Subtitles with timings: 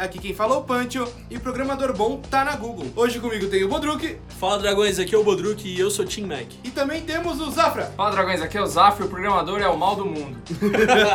[0.00, 2.86] Aqui quem fala é o Pancho e programador bom tá na Google.
[2.96, 6.26] Hoje comigo tem o Bodruk Fala dragões, aqui é o Bodruk e eu sou Team
[6.26, 6.46] Mac.
[6.64, 7.92] e também temos o Zafra.
[7.94, 10.38] Fala dragões, aqui é o Zaf, o programador é o mal do mundo.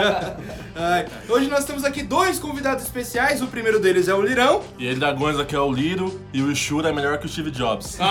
[0.77, 4.61] Ai, hoje nós temos aqui dois convidados especiais, o primeiro deles é o Lirão.
[4.77, 7.49] E aí, Dragões, aqui é o Liro e o Ishura é melhor que o Steve
[7.49, 7.97] Jobs.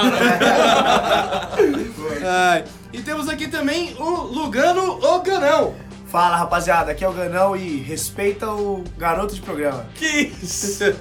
[2.27, 5.75] Ai, e temos aqui também o Lugano o Ganão.
[6.15, 9.85] Fala rapaziada, aqui é o Ganão e respeita o garoto de programa.
[9.97, 10.85] Que isso?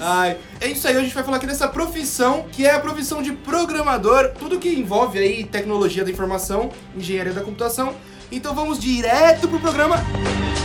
[0.00, 2.80] Ai, é isso aí, hoje a gente vai falar aqui dessa profissão, que é a
[2.80, 7.94] profissão de programador, tudo que envolve aí tecnologia da informação, engenharia da computação.
[8.30, 9.96] Então vamos direto pro programa.
[9.96, 10.61] Assim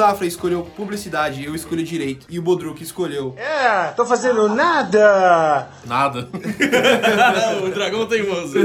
[0.00, 5.68] Zafra escolheu publicidade, eu escolhi direito, e o Bodruk escolheu É, tô fazendo nada!
[5.84, 6.26] Nada.
[7.62, 8.56] o dragão teimoso.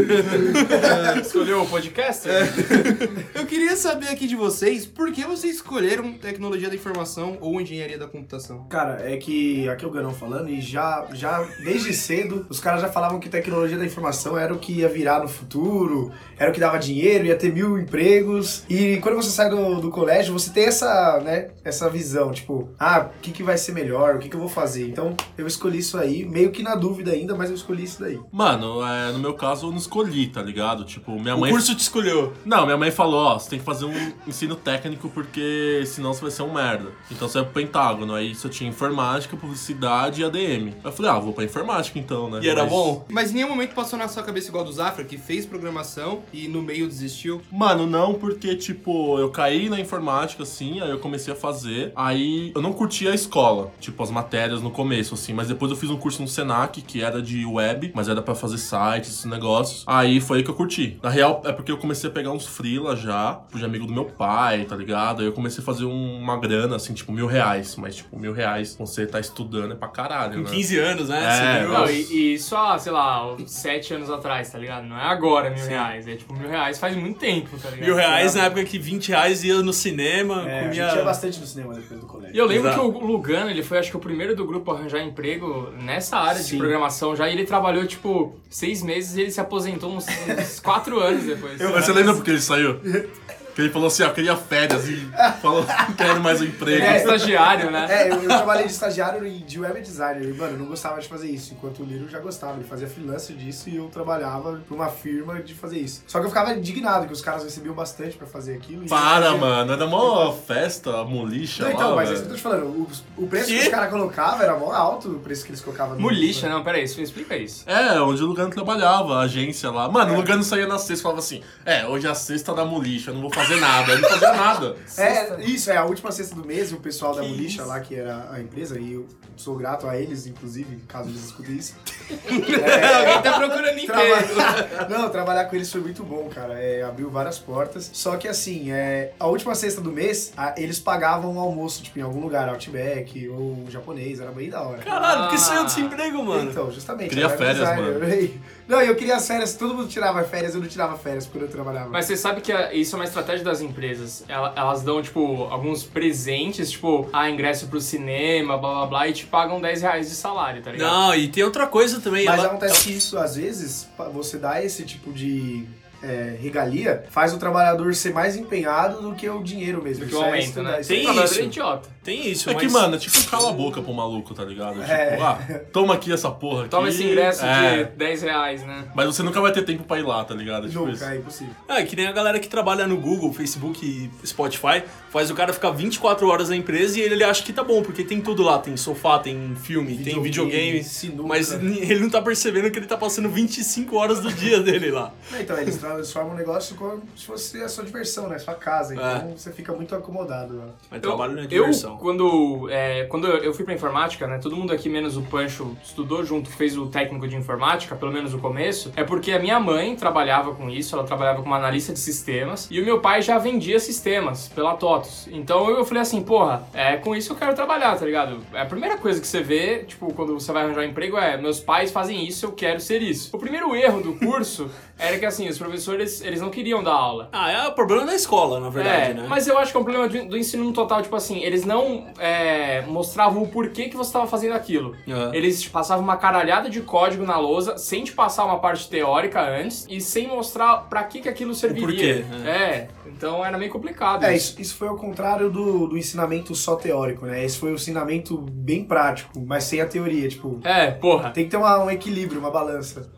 [1.21, 2.29] Escolheu o podcast?
[3.35, 7.97] Eu queria saber aqui de vocês, por que vocês escolheram tecnologia da informação ou engenharia
[7.97, 8.65] da computação?
[8.69, 12.81] Cara, é que aqui é o Ganão falando e já, já desde cedo os caras
[12.81, 16.53] já falavam que tecnologia da informação era o que ia virar no futuro, era o
[16.53, 18.63] que dava dinheiro, ia ter mil empregos.
[18.69, 23.09] E quando você sai do, do colégio, você tem essa, né, essa visão, tipo, ah,
[23.17, 24.87] o que, que vai ser melhor, o que, que eu vou fazer?
[24.87, 28.19] Então eu escolhi isso aí, meio que na dúvida ainda, mas eu escolhi isso daí.
[28.31, 30.85] Mano, é, no meu caso eu não escolhi, tá ligado?
[30.85, 31.51] Tipo, minha O mãe.
[31.51, 32.33] curso te escolheu.
[32.45, 36.21] Não, minha mãe falou, ó, você tem que fazer um ensino técnico porque senão você
[36.21, 36.91] vai ser um merda.
[37.11, 38.13] Então você vai pro Pentágono.
[38.13, 40.67] Aí eu tinha informática, publicidade e ADM.
[40.67, 42.39] Aí eu falei, ah, vou pra informática então, né?
[42.43, 43.05] E era Mas- bom?
[43.09, 46.47] Mas em nenhum momento passou na sua cabeça igual do Zafra, que fez programação e
[46.47, 47.41] no meio desistiu.
[47.51, 51.91] Mano, não, porque, tipo, eu caí na informática, assim, aí eu comecei a fazer.
[51.95, 55.77] Aí eu não curtia a escola, tipo, as matérias no começo, assim, mas depois eu
[55.77, 59.25] fiz um curso no Senac, que era de web, mas era pra fazer sites, esses
[59.25, 59.83] negócios.
[59.87, 60.97] Aí foi aí que eu curti.
[61.01, 64.05] Na real, é porque eu comecei a pegar uns freela já, de amigo do meu
[64.05, 65.21] pai, tá ligado?
[65.21, 67.75] Aí eu comecei a fazer um- uma grana, assim, tipo, mil reais.
[67.77, 70.49] Mas, tipo, mil reais, você tá estudando, é pra caralho, Com né?
[70.49, 71.19] 15 anos, né?
[71.23, 71.73] É, Você viu?
[71.73, 74.85] Não, e, e isso há, sei lá, uns sete anos atrás, tá ligado?
[74.85, 77.85] Não é agora mil reais, é tipo mil reais faz muito tempo, tá ligado?
[77.87, 80.87] Mil reais na época que 20 reais ia no cinema, É, a comia...
[81.05, 82.35] bastante no cinema depois do colégio.
[82.35, 82.91] E eu lembro Exato.
[82.91, 86.17] que o Lugano, ele foi acho que o primeiro do grupo a arranjar emprego nessa
[86.17, 86.57] área de Sim.
[86.57, 90.99] programação já, e ele trabalhou tipo seis meses e ele se aposentou uns, uns quatro
[90.99, 91.61] anos depois.
[91.61, 92.79] Mas você lembra porque ele saiu?
[93.55, 95.09] Que ele falou assim, ó, queria férias e
[95.41, 95.65] falou,
[95.97, 96.83] quero mais um emprego.
[96.85, 97.87] É estagiário, né?
[97.89, 100.27] É, eu, eu trabalhei de estagiário e de web designer.
[100.29, 101.53] E, mano, eu não gostava de fazer isso.
[101.53, 102.55] Enquanto o Liro já gostava.
[102.57, 106.03] Ele fazia freelance disso e eu trabalhava pra uma firma de fazer isso.
[106.05, 108.85] Só que eu ficava indignado que os caras recebiam bastante pra fazer aquilo.
[108.89, 109.71] Para, fazia- mano.
[109.71, 112.65] Era mó festa, molixa Não, lá, então, mas é isso que eu tô te falando.
[112.65, 112.89] O,
[113.23, 113.57] o preço Quê?
[113.59, 115.95] que os caras colocavam era mó alto o preço que eles colocavam.
[115.95, 117.63] no- Mulixa, não, peraí, isso- explica isso.
[117.65, 119.87] É, onde o Lugano trabalhava, a agência lá.
[119.89, 122.65] Mano, o Lugano saía na sexta e falava assim: É, hoje é a sexta da
[122.65, 123.91] molicha, eu não vou fazer nada.
[123.93, 124.75] Eu não fazia nada.
[124.97, 127.67] É, isso, é a última sexta do mês, o pessoal da Que Mulixa isso?
[127.69, 131.55] lá, que era a empresa, e eu sou grato a eles, inclusive, caso eles escutem
[131.55, 131.75] isso.
[132.09, 134.33] Alguém tá procurando emprego.
[134.33, 136.53] Traba- Não, trabalhar com eles foi muito bom, cara.
[136.59, 137.89] É, abriu várias portas.
[137.93, 141.99] Só que assim, é, a última sexta do mês, a- eles pagavam um almoço, tipo,
[141.99, 144.79] em algum lugar, Outback ou japonês, era bem da hora.
[144.79, 145.39] Caralho, que Ah.
[145.39, 146.49] saiu desse emprego, mano?
[146.51, 147.09] Então, justamente.
[147.09, 148.31] Queria férias, designer.
[148.67, 151.49] Não, eu queria as férias, todo mundo tirava férias, eu não tirava férias quando eu
[151.49, 151.89] trabalhava.
[151.89, 154.23] Mas você sabe que a- isso é uma estratégia das empresas.
[154.27, 159.13] Ela- Elas dão, tipo, alguns presentes, tipo, ah, ingresso pro cinema, blá blá blá, e
[159.13, 160.89] te pagam 10 reais de salário, tá ligado?
[160.89, 162.25] Não, e tem outra coisa também.
[162.25, 165.65] Mas ela- acontece que isso, às vezes, você dá esse tipo de
[166.03, 170.05] é, regalia, faz o trabalhador ser mais empenhado do que o dinheiro mesmo.
[170.05, 170.79] Do que Isso o é aumento, né?
[170.81, 171.41] isso Tem O trabalhador isso.
[171.41, 171.89] é idiota.
[172.05, 172.63] Tem isso, É mas...
[172.63, 174.79] que, mano, é tipo cala a boca pro maluco, tá ligado?
[174.79, 175.19] Tipo, É.
[175.19, 175.39] ah,
[175.73, 176.69] toma aqui essa porra aqui.
[176.69, 177.83] Toma esse ingresso é.
[177.83, 178.85] de 10 reais, né?
[178.95, 180.69] Mas você nunca vai ter tempo pra ir lá, tá ligado?
[180.69, 181.03] Tipo isso.
[181.03, 181.53] Nunca, é impossível.
[181.67, 185.51] É, que nem a galera que trabalha no Google, Facebook e Spotify, faz o cara
[185.51, 188.59] ficar 24 horas na empresa e ele acha que tá bom, porque tem tudo lá,
[188.59, 191.27] tem sofá, tem filme, tem Videogame, sinuca.
[191.27, 195.11] mas ele não tá percebendo que ele tá passando 25 horas do dia dele lá.
[195.45, 198.37] Então, eles tra transforma um negócio como se fosse a sua diversão, né?
[198.39, 198.93] Sua casa.
[198.93, 199.17] É.
[199.17, 200.53] Então você fica muito acomodado.
[200.53, 200.67] Né?
[200.89, 201.94] Mas Eu, trabalho na eu diversão.
[201.99, 204.37] Quando, é, quando eu fui pra informática, né?
[204.37, 208.33] Todo mundo aqui, menos o Pancho, estudou junto, fez o técnico de informática, pelo menos
[208.33, 208.91] o começo.
[208.95, 212.67] É porque a minha mãe trabalhava com isso, ela trabalhava como analista de sistemas.
[212.69, 215.29] E o meu pai já vendia sistemas pela TOTOS.
[215.31, 218.39] Então eu falei assim, porra, é com isso eu quero trabalhar, tá ligado?
[218.53, 221.37] É a primeira coisa que você vê, tipo, quando você vai arranjar um emprego é,
[221.37, 223.35] meus pais fazem isso, eu quero ser isso.
[223.35, 227.29] O primeiro erro do curso era que, assim, os professores, eles não queriam dar aula.
[227.31, 229.25] Ah, é o problema da escola, na verdade, é, né?
[229.27, 231.65] mas eu acho que é um problema do, do ensino no total, tipo assim, eles
[231.65, 234.95] não é, mostravam o porquê que você estava fazendo aquilo.
[235.07, 235.35] É.
[235.37, 239.41] Eles te passavam uma caralhada de código na lousa, sem te passar uma parte teórica
[239.41, 242.23] antes e sem mostrar pra que, que aquilo serviria.
[242.25, 244.23] porquê, É, então era meio complicado.
[244.23, 247.43] É, isso, isso foi ao contrário do, do ensinamento só teórico, né?
[247.43, 250.27] Esse foi o ensinamento bem prático, mas sem a teoria.
[250.29, 251.31] Tipo, É, porra.
[251.31, 253.09] tem que ter uma- um equilíbrio, uma balança.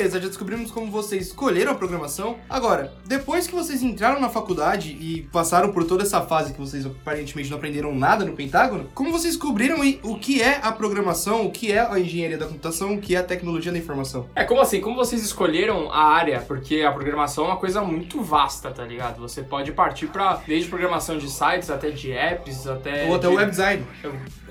[0.00, 2.38] Beleza, já descobrimos como vocês escolheram a programação.
[2.48, 6.86] Agora, depois que vocês entraram na faculdade e passaram por toda essa fase que vocês
[6.86, 11.50] aparentemente não aprenderam nada no Pentágono, como vocês descobriram o que é a programação, o
[11.50, 14.26] que é a engenharia da computação, o que é a tecnologia da informação?
[14.34, 18.22] É como assim, como vocês escolheram a área, porque a programação é uma coisa muito
[18.22, 19.20] vasta, tá ligado?
[19.20, 23.34] Você pode partir pra desde programação de sites até de apps, até Ou até de-
[23.34, 23.86] o web design.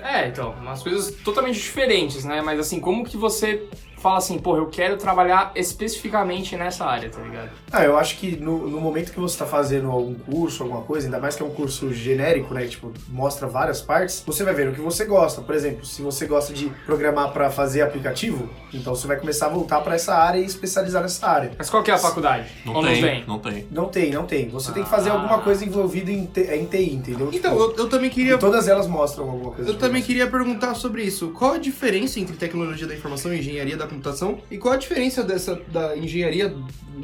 [0.00, 2.40] É, então, umas coisas totalmente diferentes, né?
[2.40, 3.64] Mas assim, como que você
[4.00, 7.50] fala assim, porra, eu quero trabalhar especificamente nessa área, tá ligado?
[7.72, 11.06] Ah, eu acho que no, no momento que você está fazendo algum curso, alguma coisa,
[11.06, 12.66] ainda mais que é um curso genérico, né?
[12.66, 15.40] Tipo, mostra várias partes, você vai ver o que você gosta.
[15.42, 19.48] Por exemplo, se você gosta de programar para fazer aplicativo, então você vai começar a
[19.50, 21.52] voltar para essa área e especializar nessa área.
[21.58, 22.48] Mas qual que é a faculdade?
[22.64, 23.24] Não Ou tem, não tem?
[23.26, 23.66] não tem.
[23.70, 24.48] Não tem, não tem.
[24.48, 25.14] Você tem que fazer Ah.
[25.14, 27.28] alguma coisa envolvida em, em TI, entendeu?
[27.32, 28.34] Então, Tipo, eu, eu também queria.
[28.34, 29.70] e todas elas mostram alguma coisa.
[29.70, 31.28] Eu também queria perguntar sobre isso.
[31.30, 34.38] Qual a diferença entre tecnologia da informação e engenharia da computação?
[34.50, 36.54] E qual a diferença dessa da engenharia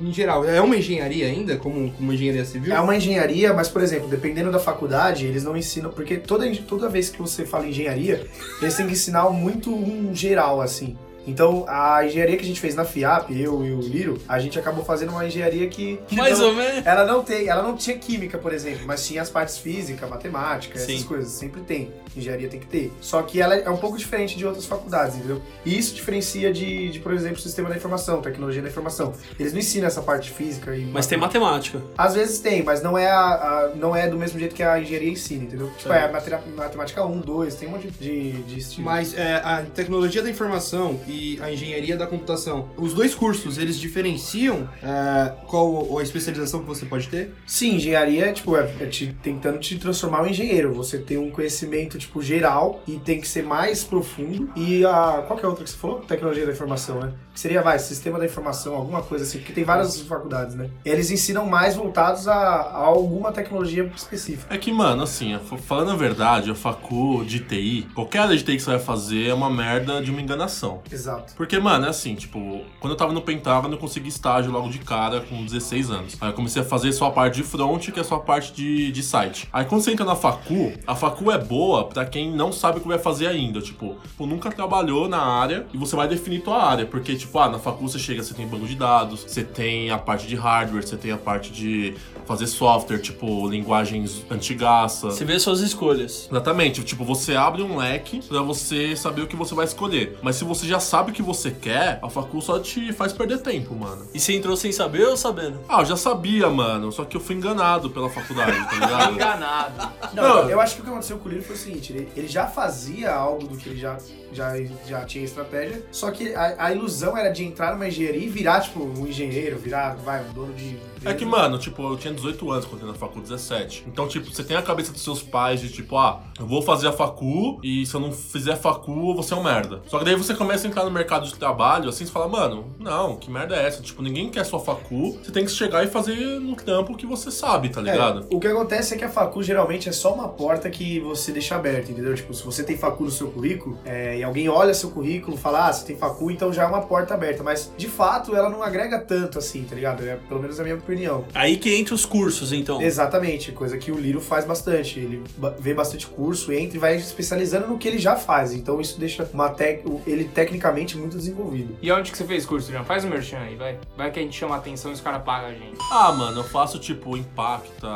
[0.00, 0.44] em geral?
[0.44, 2.74] É uma engenharia ainda, como, como engenharia civil?
[2.74, 5.90] É uma engenharia, mas, por exemplo, dependendo da faculdade, eles não ensinam.
[5.90, 8.26] Porque toda, toda vez que você fala engenharia,
[8.60, 10.96] eles têm que ensinar muito um geral, assim.
[11.26, 14.58] Então, a engenharia que a gente fez na FIAP, eu e o Liro, a gente
[14.58, 15.98] acabou fazendo uma engenharia que.
[16.08, 16.86] que Mais não- ou menos.
[16.86, 20.76] Ela não tem, ela não tinha química, por exemplo, mas tinha as partes física, matemática,
[20.78, 21.02] essas Sim.
[21.04, 21.32] coisas.
[21.32, 21.90] Sempre tem.
[22.16, 22.92] Engenharia tem que ter.
[23.00, 25.42] Só que ela é um pouco diferente de outras faculdades, entendeu?
[25.64, 29.12] E isso diferencia de, de por exemplo, sistema da informação, tecnologia da informação.
[29.38, 31.80] Eles não ensinam essa parte física e Mas tem matemática.
[31.98, 34.80] às vezes tem, mas não é, a, a- não é do mesmo jeito que a
[34.80, 35.70] engenharia ensina, entendeu?
[35.76, 38.86] Tipo, é a matera- matemática 1, 2, tem um monte de, de estilo.
[38.86, 43.78] Mas é, a tecnologia da informação e a engenharia da computação, os dois cursos, eles
[43.78, 47.32] diferenciam é, qual a especialização que você pode ter?
[47.46, 50.72] Sim, engenharia tipo, é, é te- tentando te transformar em engenheiro.
[50.74, 54.50] Você tem um conhecimento, tipo, geral e tem que ser mais profundo.
[54.56, 55.24] E a.
[55.26, 56.00] Qual que é a outra que você falou?
[56.00, 57.12] Tecnologia da informação, né?
[57.36, 60.70] Que seria, vai, sistema da informação, alguma coisa assim, porque tem várias faculdades, né?
[60.82, 64.54] Eles ensinam mais voltados a, a alguma tecnologia específica.
[64.54, 68.56] É que, mano, assim, falando a verdade, a facu de TI, qualquer área de TI
[68.56, 70.80] que você vai fazer é uma merda de uma enganação.
[70.90, 71.34] Exato.
[71.36, 74.78] Porque, mano, é assim, tipo, quando eu tava no Pentágono, eu consegui estágio logo de
[74.78, 76.16] cara com 16 anos.
[76.18, 78.54] Aí eu comecei a fazer só a parte de front, que é só a parte
[78.54, 79.46] de, de site.
[79.52, 82.80] Aí quando você entra na facu, a facu é boa pra quem não sabe o
[82.80, 83.60] que vai fazer ainda.
[83.60, 86.86] Tipo, tipo, nunca trabalhou na área e você vai definir tua área.
[86.86, 89.98] Porque, tipo, ah, na facu você chega, você tem banco de dados, você tem a
[89.98, 91.94] parte de hardware, você tem a parte de
[92.26, 95.10] fazer software, tipo, linguagens antigaça.
[95.10, 96.28] Você vê suas escolhas.
[96.30, 100.18] Exatamente, tipo, você abre um leque pra você saber o que você vai escolher.
[100.22, 103.38] Mas se você já sabe o que você quer, a facul só te faz perder
[103.38, 104.06] tempo, mano.
[104.12, 105.60] E você entrou sem saber ou sabendo?
[105.68, 109.14] Ah, eu já sabia, mano, só que eu fui enganado pela faculdade, tá ligado?
[109.16, 109.92] Enganado.
[110.12, 112.28] Não, eu acho que o que aconteceu com o Liro foi o seguinte, ele, ele
[112.28, 113.96] já fazia algo do que ele já,
[114.32, 114.52] já,
[114.86, 118.60] já tinha estratégia, só que a, a ilusão era de entrar numa engenharia e virar,
[118.60, 120.76] tipo, um engenheiro, virar, vai, um dono de...
[121.04, 123.84] É que, mano, tipo, eu tinha 18 anos quando eu entrei na facu, 17.
[123.86, 126.88] Então, tipo, você tem a cabeça dos seus pais de tipo, ah, eu vou fazer
[126.88, 129.82] a facu e se eu não fizer facu, eu vou ser um merda.
[129.86, 132.74] Só que daí você começa a entrar no mercado de trabalho, assim, você fala, mano,
[132.78, 133.82] não, que merda é essa?
[133.82, 137.30] Tipo, ninguém quer sua facu, você tem que chegar e fazer no campo que você
[137.30, 138.26] sabe, tá ligado?
[138.30, 141.32] É, o que acontece é que a facu geralmente é só uma porta que você
[141.32, 142.14] deixa aberta, entendeu?
[142.14, 145.40] Tipo, se você tem facu no seu currículo é, e alguém olha seu currículo e
[145.40, 147.42] fala, ah, você tem facu, então já é uma porta aberta.
[147.42, 150.02] Mas, de fato, ela não agrega tanto assim, tá ligado?
[150.06, 150.95] É, pelo menos a minha opinião.
[151.34, 152.80] Aí que entra os cursos, então.
[152.80, 154.98] Exatamente, coisa que o Liro faz bastante.
[154.98, 155.22] Ele
[155.58, 158.52] vê bastante curso, entra e vai especializando no que ele já faz.
[158.52, 161.76] Então isso deixa uma tec- ele tecnicamente muito desenvolvido.
[161.82, 162.84] E onde que você fez curso, Jean?
[162.84, 163.78] Faz o merchan aí, vai.
[163.96, 165.76] Vai que a gente chama a atenção e os caras pagam a gente.
[165.92, 167.88] Ah, mano, eu faço tipo Impacta,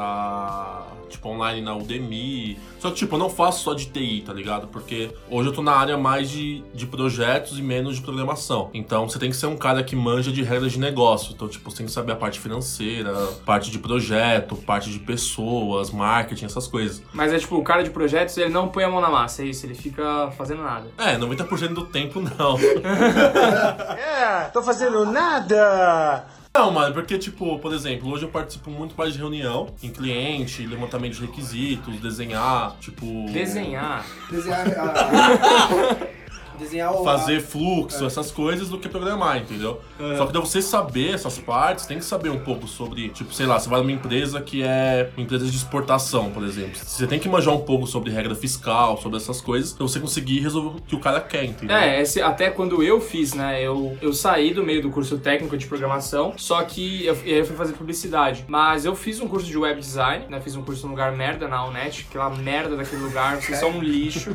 [1.11, 2.59] tipo, online na Udemy.
[2.79, 4.69] Só que, tipo, eu não faço só de TI, tá ligado?
[4.69, 8.71] Porque hoje eu tô na área mais de, de projetos e menos de programação.
[8.73, 11.33] Então, você tem que ser um cara que manja de regras de negócio.
[11.35, 13.13] Então, tipo, você tem que saber a parte financeira,
[13.45, 17.03] parte de projeto, parte de pessoas, marketing, essas coisas.
[17.13, 19.47] Mas é tipo, o cara de projetos, ele não põe a mão na massa, é
[19.47, 20.91] isso, ele fica fazendo nada.
[20.99, 22.57] É, 90% do tempo não.
[24.53, 26.40] Tô fazendo nada!
[26.53, 30.67] Não, mano, porque, tipo, por exemplo, hoje eu participo muito mais de reunião em cliente,
[30.67, 33.27] levantamento de requisitos, desenhar, tipo.
[33.33, 34.05] Desenhar.
[34.29, 36.11] Desenhar a...
[36.61, 37.03] Desenhar o...
[37.05, 39.81] Fazer fluxo, essas coisas, do que programar, entendeu?
[40.17, 43.47] Só que pra você saber essas partes, tem que saber um pouco sobre, tipo, sei
[43.47, 46.77] lá, você vai numa empresa que é uma empresa de exportação, por exemplo.
[46.77, 50.41] Você tem que manjar um pouco sobre regra fiscal, sobre essas coisas, pra você conseguir
[50.41, 51.77] resolver o que o cara quer, entendeu?
[51.77, 55.57] É, esse- até quando eu fiz, né, eu, eu saí do meio do curso técnico
[55.57, 58.45] de programação, só que eu, eu fui fazer publicidade.
[58.49, 61.49] Mas eu fiz um curso de web design, né, fiz um curso num lugar merda
[61.49, 64.35] na Unet, aquela merda daquele lugar, vocês são um lixo.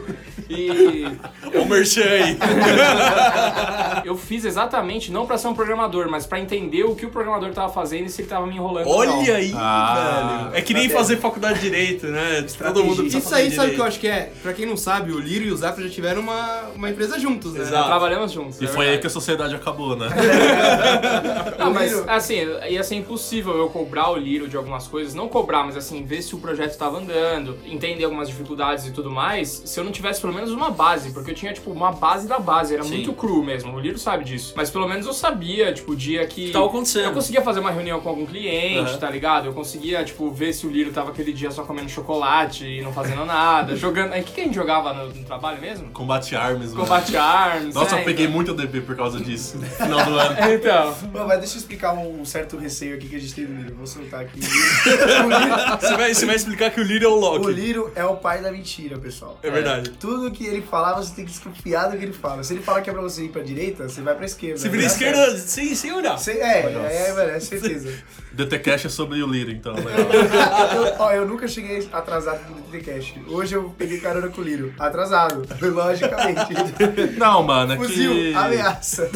[0.49, 1.05] E
[1.53, 2.37] O merchan aí.
[4.05, 7.51] eu fiz exatamente, não pra ser um programador, mas pra entender o que o programador
[7.53, 9.19] tava fazendo e se ele tava me enrolando ou não.
[9.19, 10.57] Olha aí, Ah, velho.
[10.57, 12.45] É que nem fazer faculdade de direito, né?
[12.57, 14.31] Todo mundo precisa Isso aí, sabe o que eu acho que é?
[14.41, 17.53] Pra quem não sabe, o Lírio e o Zafra já tiveram uma, uma empresa juntos,
[17.53, 17.61] né?
[17.61, 17.87] Exato.
[17.87, 18.61] Trabalhamos juntos.
[18.61, 20.07] E é foi aí que a sociedade acabou, né?
[21.57, 22.35] Não, mas Lírio- assim,
[22.69, 26.21] ia ser impossível eu cobrar o Liro de algumas coisas, não cobrar, mas assim, ver
[26.21, 30.21] se o projeto estava andando, entender algumas dificuldades e tudo mais, se eu não tivesse
[30.21, 32.91] pelo menos uma base, porque eu tinha, tipo, uma base da base, era Sim.
[32.91, 34.53] muito cru mesmo, o Liro sabe disso.
[34.55, 36.47] Mas pelo menos eu sabia, tipo, o dia que.
[36.47, 37.05] que tava acontecendo.
[37.05, 38.97] Eu conseguia fazer uma reunião com algum cliente, Aham.
[38.97, 39.45] tá ligado?
[39.47, 42.93] Eu conseguia, tipo, ver se o Liro tava aquele dia só comendo chocolate e não
[42.93, 44.13] fazendo nada, jogando.
[44.13, 45.89] Aí o que, que a gente jogava no, no trabalho mesmo?
[45.91, 46.83] Combate Arms, mano.
[46.83, 47.73] Combate Arms.
[47.73, 48.35] Nossa, é, eu peguei então.
[48.35, 50.35] muito DP por causa disso, no final do ano.
[50.55, 50.95] Então.
[51.13, 53.75] Mano, mas deixa eu explicar um certo receio aqui que a gente tem do Lírio.
[53.75, 54.39] Vou soltar aqui.
[54.39, 54.41] o
[55.29, 57.51] Lírio, Você vai, você vai explicar que o Lírio é o o Loki.
[57.51, 59.39] Lírio é o pai da mentira, pessoal.
[59.41, 59.91] É verdade.
[59.91, 62.43] Tudo que ele falar, você tem que desconfiar do que ele fala.
[62.43, 64.57] Se ele falar que é pra você ir pra direita, você vai pra esquerda.
[64.57, 66.17] Você vira Dá esquerda sem, sem olhar.
[66.17, 67.93] Você, é, é, é, é, certeza.
[68.35, 69.93] DT Cash é sobre o Liro, então, legal.
[70.75, 73.21] eu, ó, eu nunca cheguei atrasado no DTCast.
[73.29, 74.73] Hoje eu peguei carona com o Lírio.
[74.77, 76.53] Atrasado, logicamente.
[77.17, 78.33] Não, mano, é Fuzil, que...
[78.33, 79.09] ameaça.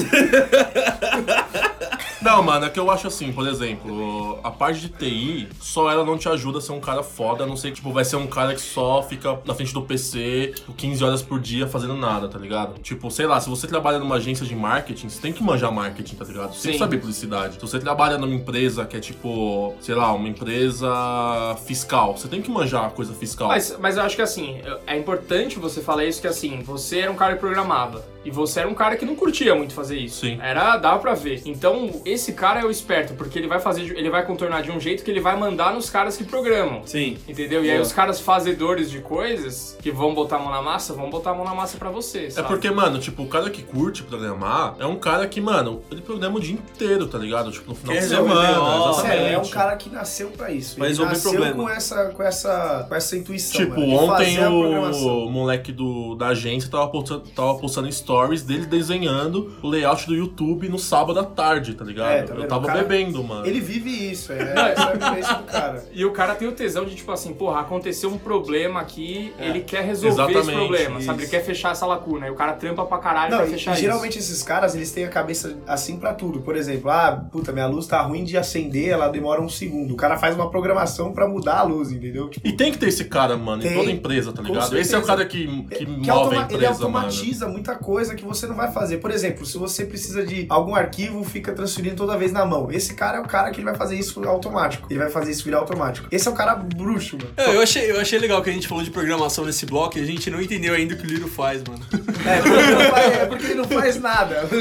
[2.22, 6.04] Não, mano, é que eu acho assim, por exemplo, a parte de TI, só ela
[6.04, 8.18] não te ajuda a ser um cara foda, a não ser que, tipo, vai ser
[8.18, 11.96] um cara que só fica na frente do PC tipo, 15 horas por dia fazendo
[11.96, 12.59] nada, tá ligado?
[12.82, 16.16] Tipo, sei lá, se você trabalha numa agência de marketing, você tem que manjar marketing,
[16.16, 16.54] tá ligado?
[16.54, 17.56] Você tem que saber publicidade.
[17.56, 20.90] Se você trabalha numa empresa que é tipo, sei lá, uma empresa
[21.66, 23.50] fiscal, você tem que manjar a coisa fiscal.
[23.50, 27.12] Mas, mas eu acho que assim, é importante você falar isso que assim, você era
[27.12, 28.04] um cara que programava.
[28.26, 30.22] E você era um cara que não curtia muito fazer isso.
[30.26, 30.38] Sim.
[30.42, 31.42] Era, dava pra ver.
[31.46, 34.80] Então, esse cara é o esperto, porque ele vai fazer, ele vai contornar de um
[34.80, 36.82] jeito que ele vai mandar nos caras que programam.
[36.86, 37.18] Sim.
[37.28, 37.64] Entendeu?
[37.64, 41.10] E aí os caras fazedores de coisas que vão botar a mão na massa, vão
[41.10, 42.48] botar a mão na massa pra você, É sabe?
[42.48, 46.38] porque, mano, tipo, o cara que curte programar é um cara que, mano, ele programa
[46.38, 47.52] o dia inteiro, tá ligado?
[47.52, 48.50] Tipo, no final de semana.
[48.90, 49.02] Exatamente.
[49.02, 50.78] Sério, é um cara que nasceu pra isso.
[50.80, 51.64] Vai Ele nasceu problema.
[51.64, 53.62] com essa, com essa, com essa intuição.
[53.62, 58.66] Tipo, mano, de ontem o moleque do, da agência tava postando, tava postando stories dele
[58.66, 62.12] desenhando o layout do YouTube no sábado à tarde, tá ligado?
[62.12, 62.34] É, tá?
[62.34, 63.46] Eu tava cara- bebendo, mano.
[63.46, 65.84] Ele vive isso, é é do cara.
[65.94, 69.48] E o cara tem o tesão de, tipo assim, porra, aconteceu um problema aqui, É.
[69.50, 71.18] ele quer resolver esse Exatamente, problema, sabe?
[71.20, 71.32] Ele isso.
[71.32, 72.26] quer fechar essa lacuna.
[72.28, 73.82] E o cara trampa pra caralho Não, pra e, fechar e isso.
[73.84, 76.40] geralmente esses caras, eles têm a cabeça assim pra tudo.
[76.42, 79.94] Por exemplo, ah, puta, minha luz tá ruim de acender, ela demora um segundo.
[79.94, 82.28] O cara faz uma programação pra mudar a luz, entendeu?
[82.30, 84.76] Tipo, E tem que ter esse cara, mano, Tem, em toda empresa, tá ligado?
[84.80, 86.98] Esse é o cara que, que, que move automa- a empresa, ele mano.
[86.98, 88.98] automatiza muita coisa que você não vai fazer.
[88.98, 92.72] Por exemplo, se você precisa de algum arquivo, fica transferindo toda vez na mão.
[92.72, 94.88] Esse cara é o cara que ele vai fazer isso automático.
[94.90, 96.08] Ele vai fazer isso virar automático.
[96.12, 97.32] Esse é o cara bruxo, mano.
[97.36, 100.02] É, eu, achei, eu achei legal que a gente falou de programação nesse bloco e
[100.02, 101.82] a gente não entendeu ainda o que o Liro faz, mano.
[102.26, 104.50] É, porque ele não faz, é porque ele não faz nada.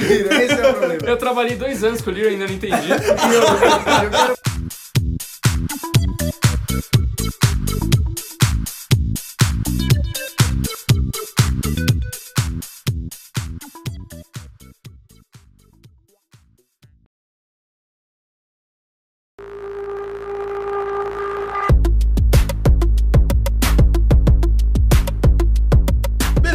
[0.43, 1.07] Esse é o problema.
[1.07, 2.89] Eu trabalhei dois anos com o Liro e ainda não entendi.
[2.91, 4.39] Eu quero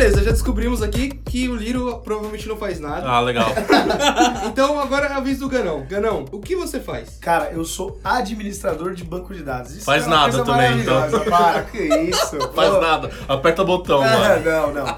[0.04, 3.08] Beleza, já descobrimos aqui que o Liro provavelmente não faz nada.
[3.08, 3.48] Ah, legal.
[4.46, 5.86] Então agora é a vez do Ganão.
[5.90, 7.18] Ganão, o que você faz?
[7.22, 9.72] Cara, eu sou administrador de banco de dados.
[9.74, 11.10] Isso Faz é nada também, então.
[11.30, 12.38] Para, que isso?
[12.54, 12.82] Faz Pô.
[12.82, 13.10] nada.
[13.30, 14.44] Aperta botão, Ah, mano.
[14.46, 14.96] não, não.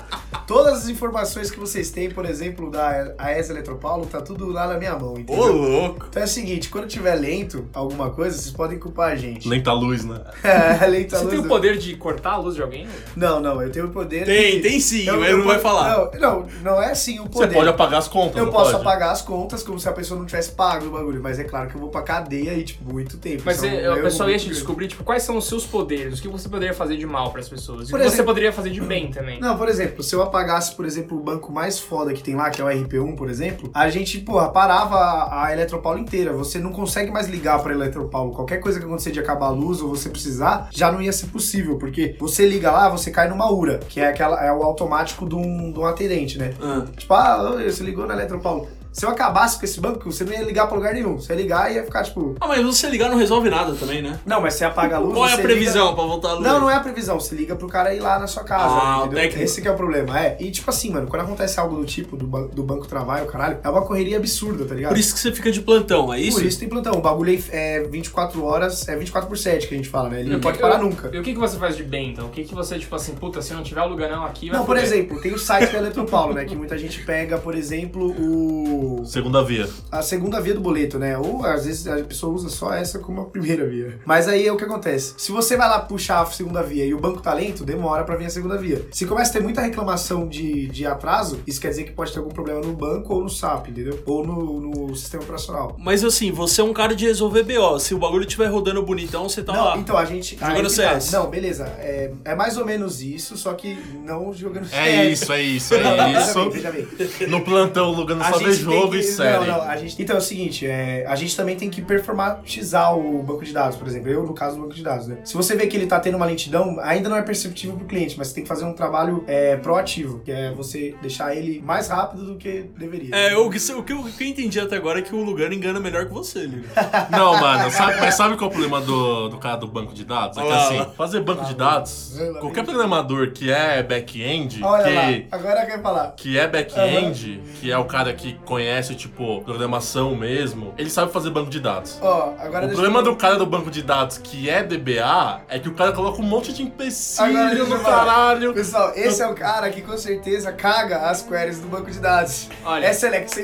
[0.48, 4.78] Todas as informações que vocês têm, por exemplo, da AES Eletropaulo, tá tudo lá na
[4.78, 5.52] minha mão, Ô, entendeu?
[5.52, 6.06] louco.
[6.10, 9.48] Então é o seguinte, quando tiver lento alguma coisa, vocês podem culpar a gente.
[9.48, 10.22] Lenta luz, né?
[10.44, 11.36] É, lenta Você luz.
[11.36, 12.88] tem o poder de cortar a luz de alguém?
[13.16, 14.26] Não, não, eu tenho o poder.
[14.26, 16.12] Tem, de- tem sim, Eu- mas eu não vai falar.
[16.14, 17.54] Não, não, não é assim o Você poder.
[17.54, 18.82] pode apagar as contas, Eu não posso pode?
[18.88, 21.70] apagar as contas como se a pessoa não tivesse pago o bagulho, mas é claro
[21.70, 23.42] que eu vou pra cadeia e, tipo, muito tempo.
[23.46, 25.66] Mas Isso é você- o erro pessoal ia te descobrir, tipo, quais são os seus
[25.66, 28.14] poderes, o que você poderia fazer de mal pras pessoas, e o Por que você
[28.16, 29.40] exemplo- poderia fazer de bem também.
[29.40, 32.50] Não, por exemplo, se eu apagasse, por exemplo, o banco mais foda que tem lá,
[32.50, 36.34] que é o RP1, por exemplo, a gente, porra, parava a, a Eletropaulo inteira.
[36.34, 38.34] Você não consegue mais ligar pra Eletropaulo.
[38.34, 41.28] Qualquer coisa que acontecer de acabar a luz ou você precisar, já não ia ser
[41.28, 45.28] possível, porque você liga lá, você cai numa URA, que é aquela é o automático
[45.28, 46.54] de um, de um atendente, né?
[46.62, 46.86] Ah.
[46.96, 48.68] Tipo, ah, você ligou na Eletropaulo.
[48.96, 51.20] Se eu acabasse com esse banco, você não ia ligar pra lugar nenhum.
[51.20, 54.02] Você ia ligar e ia ficar, tipo, Ah, mas você ligar não resolve nada também,
[54.02, 54.18] né?
[54.26, 55.14] não, mas você apaga a luz.
[55.16, 56.44] Qual é a previsão liga- pra voltar a luz?
[56.48, 57.20] Não, não é a previsão.
[57.20, 58.64] Você liga pro cara ir lá na sua casa.
[58.74, 59.20] Ah, o entendeu?
[59.24, 59.44] técnico.
[59.44, 60.18] Esse que é o problema.
[60.18, 60.38] É.
[60.40, 63.58] E tipo assim, mano, quando acontece algo do tipo do, do banco travar, o caralho,
[63.62, 64.92] é uma correria absurda, tá ligado?
[64.94, 66.38] Por isso que você fica de plantão, é isso?
[66.38, 66.94] Por isso tem plantão.
[66.94, 70.22] O bagulho é 24 horas, é 24 por 7 que a gente fala, né?
[70.22, 71.10] Ele não o pode parar eu- nunca.
[71.14, 72.28] E o que, que você faz de bem, então?
[72.28, 74.58] O que, que você, tipo assim, puta, se não tiver o lugar não aqui, vai
[74.58, 76.46] Não, por exemplo, tem o site da Eletropaulo, né?
[76.46, 78.85] Que muita gente pega, por exemplo, o.
[79.06, 79.68] Segunda via.
[79.92, 81.18] a segunda via do boleto, né?
[81.18, 84.00] Ou às vezes a pessoa usa só essa como a primeira via.
[84.06, 85.14] Mas aí é o que acontece.
[85.18, 88.16] Se você vai lá puxar a segunda via e o banco tá lento, demora pra
[88.16, 88.86] vir a segunda via.
[88.92, 92.20] Se começa a ter muita reclamação de, de atraso, isso quer dizer que pode ter
[92.20, 94.02] algum problema no banco ou no SAP, entendeu?
[94.06, 95.76] Ou no, no sistema operacional.
[95.80, 97.80] Mas assim, você é um cara de resolver BO.
[97.80, 99.78] Se o bagulho estiver rodando bonitão, você tá não, lá.
[99.78, 100.38] então a gente.
[100.38, 101.00] Jogando que tá.
[101.00, 101.12] CS.
[101.12, 101.66] Não, beleza.
[101.80, 105.84] É, é mais ou menos isso, só que não jogando É isso, é isso, é
[105.84, 106.40] Não, veja isso.
[106.40, 107.28] bem, veja bem.
[107.28, 108.54] No plantão, lugando A só ver
[108.90, 109.46] que- e série.
[109.46, 110.02] Não, não, a gente...
[110.02, 113.78] Então é o seguinte, é, a gente também tem que performatizar o banco de dados,
[113.78, 114.10] por exemplo.
[114.10, 115.18] Eu, no caso do banco de dados, né?
[115.24, 118.18] Se você vê que ele tá tendo uma lentidão, ainda não é perceptível pro cliente,
[118.18, 121.88] mas você tem que fazer um trabalho é, proativo, que é você deixar ele mais
[121.88, 123.16] rápido do que deveria.
[123.16, 125.24] É, o que, o, que eu, o que eu entendi até agora é que o
[125.24, 126.66] Lugano engana melhor que você, Lili.
[127.12, 130.04] Não, mano, sabe, mas sabe qual é o problema do, do cara do banco de
[130.06, 130.38] dados?
[130.38, 130.66] É que lá.
[130.66, 132.40] assim, fazer banco de dados, lá.
[132.40, 136.12] qualquer programador que é back-end, Olha que, lá, agora quer falar.
[136.16, 138.65] que é back-end, que é o cara que conhece,
[138.96, 141.98] tipo, programação mesmo, ele sabe fazer banco de dados.
[142.02, 143.04] Ó, agora O deixa problema eu...
[143.04, 146.26] do cara do banco de dados que é DBA é que o cara coloca um
[146.26, 148.54] monte de empecilho no caralho.
[148.54, 152.50] Pessoal, esse é o cara que com certeza caga as queries do banco de dados.
[152.66, 152.86] Olha.
[152.86, 153.36] É select.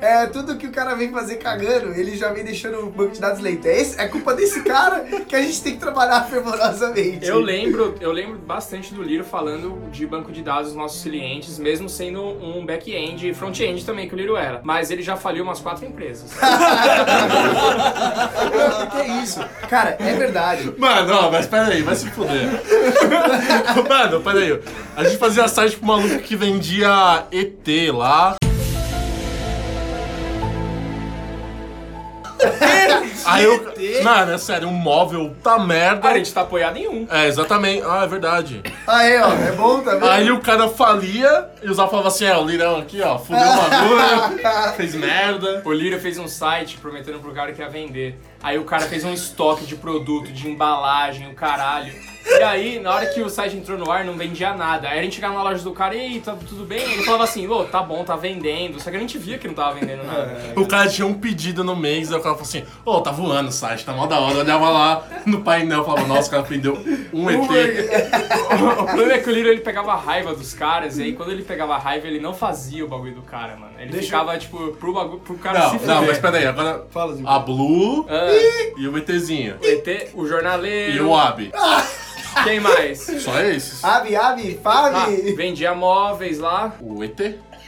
[0.00, 3.20] É tudo que o cara vem fazer cagando, ele já vem deixando o banco de
[3.20, 3.66] dados lento.
[3.66, 7.26] É, esse- é culpa desse cara que a gente tem que trabalhar fervorosamente.
[7.26, 11.58] Eu lembro, eu lembro bastante do Liro falando de banco de dados dos nossos clientes,
[11.58, 14.60] mesmo sendo um back-end e front-end também que o Liro era.
[14.62, 16.32] Mas ele já faliu umas quatro empresas.
[16.32, 16.36] O
[18.90, 19.40] que é isso?
[19.68, 20.74] Cara, é verdade.
[20.76, 22.48] Mano, ó, mas peraí, vai se fuder.
[23.88, 24.60] Mano, peraí.
[24.96, 28.36] A gente fazia site pro maluco que vendia ET lá.
[33.26, 34.02] Aí eu.
[34.02, 36.08] Mano, é sério, um móvel tá merda.
[36.08, 37.06] a gente tá apoiado em um.
[37.10, 37.82] É, exatamente.
[37.86, 38.62] Ah, é verdade.
[38.86, 40.08] Aí, ó, é bom, tá vendo?
[40.08, 43.56] Aí o cara falia e os falava assim: é, o Lirão aqui, ó, fudeu o
[43.56, 45.62] bagulho, fez merda.
[45.64, 48.18] O Liro fez um site prometendo pro cara que ia vender.
[48.44, 51.90] Aí o cara fez um estoque de produto, de embalagem, o caralho.
[52.26, 54.88] E aí, na hora que o site entrou no ar, não vendia nada.
[54.88, 56.80] Aí a gente chegava na loja do cara, e aí, tá tudo bem?
[56.80, 58.80] Ele falava assim, ô, tá bom, tá vendendo.
[58.80, 60.34] Só que a gente via que não tava vendendo nada.
[60.56, 63.50] O cara tinha um pedido no mês, aí o cara falou assim: ô, tá voando
[63.50, 64.34] o site, tá mó da hora.
[64.36, 66.78] Eu olhava lá no painel falava: nossa, o cara vendeu
[67.12, 67.40] um ET.
[68.54, 71.42] O problema é que o Liro ele pegava raiva dos caras, e aí quando ele
[71.42, 73.72] pegava raiva, ele não fazia o bagulho do cara, mano.
[73.78, 76.08] Ele Deixa ficava, tipo, pro, bagulho, pro cara Não, se não, fuder.
[76.08, 77.28] mas peraí, agora Fala, Zico.
[77.28, 78.33] a Blue Ah,
[78.76, 79.56] e o ETzinho.
[79.60, 80.96] o ET, o jornaleiro.
[80.96, 81.50] E o Ab.
[82.44, 83.00] Quem mais?
[83.20, 83.82] Só esses.
[83.84, 85.32] Abi, Abi, Ah, Fabi.
[85.34, 86.74] vendia móveis lá.
[86.80, 87.20] O ET?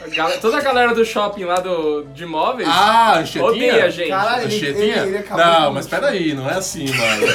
[0.05, 3.45] A gal- Toda a galera do shopping lá do, de móveis Ah, Anchetinha?
[3.47, 4.09] odeia a gente.
[4.11, 4.97] Caralho, ele, ele, Anchetinha?
[5.07, 7.27] ele acabou Não, mas peraí, não é assim, mano.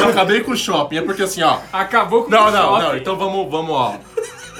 [0.00, 1.58] Eu acabei com o shopping, é porque assim, ó.
[1.72, 2.82] Acabou com Não, o não, shopping.
[2.86, 3.96] não, então vamos, vamos, ó.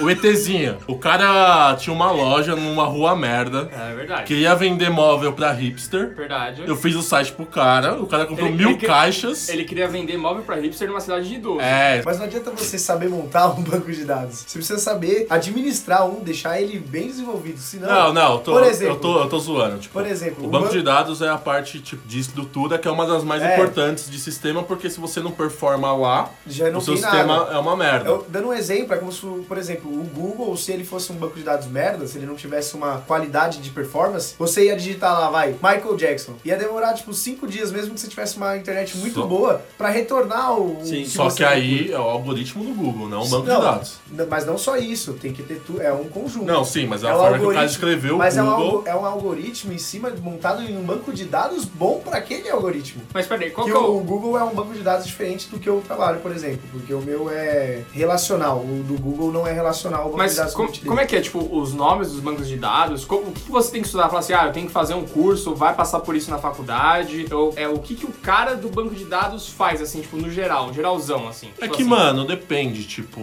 [0.00, 0.76] O ETzinho.
[0.87, 3.68] O cara tinha uma loja numa rua merda.
[3.72, 4.24] É verdade.
[4.24, 6.14] Queria vender móvel pra hipster.
[6.14, 6.62] Verdade.
[6.66, 9.48] Eu fiz o site pro cara, o cara comprou Ele- mil ele que- caixas.
[9.48, 11.61] Ele queria vender móvel pra hipster numa cidade de idoso.
[11.61, 14.44] É, Mas não adianta você saber montar um banco de dados.
[14.46, 17.58] Você precisa saber administrar um, deixar ele bem desenvolvido.
[17.58, 19.78] Senão, Não, não, eu tô, Por exemplo, eu tô, eu tô zoando.
[19.78, 22.78] Tipo, por exemplo, o o banco ban- de dados é a parte tipo, de estrutura
[22.78, 23.54] que é uma das mais É.
[23.54, 27.38] importantes de sistema, porque se você não performa lá, já não o seu tem sistema
[27.38, 27.52] nada.
[27.54, 28.08] é uma merda.
[28.08, 31.11] Eu- dando um exemplo, é como se, por exemplo, exemplo, o Google, se ele fosse
[31.12, 34.77] um banco de dados merda, se ele não tivesse uma qualidade de performance, você ia
[34.77, 36.35] digitar lá, vai, Michael Jackson.
[36.44, 39.88] Ia demorar, tipo, cinco dias, mesmo que você tivesse uma internet muito Só- boa, pra
[39.88, 40.81] retornar o.
[40.85, 43.57] Sim, o Só você que aí é o algoritmo do Google, não o banco Não,
[43.57, 43.94] de dados.
[44.29, 46.44] Mas não só isso, tem que ter tu, é um conjunto.
[46.46, 48.42] Não, sim, mas é a É forma que o cara algoritmo, escreveu o Mas é
[48.42, 48.83] um, Google.
[48.87, 53.03] é um algoritmo em cima, montado em um banco de dados bom pra aquele algoritmo.
[53.12, 53.96] Mas peraí, qual que que é o, o...
[53.98, 56.61] o Google é um banco de dados diferente do que eu trabalho, por exemplo.
[56.72, 58.59] Porque o meu é relacional.
[58.59, 61.17] O do Google não é relacional ao banco de Mas dados como, como é que
[61.17, 63.05] é, tipo, os nomes dos bancos de dados?
[63.05, 64.09] Co- O que você tem que estudar?
[64.09, 67.27] Falar assim, ah, eu tenho que fazer um curso, vai passar por isso na faculdade?
[67.33, 70.31] Ou, é, o que, que o cara do banco de dados faz, assim, tipo, no
[70.31, 71.49] geral, geralzão, assim?
[71.59, 73.21] É Tipo que, assim, mano, depende, tipo.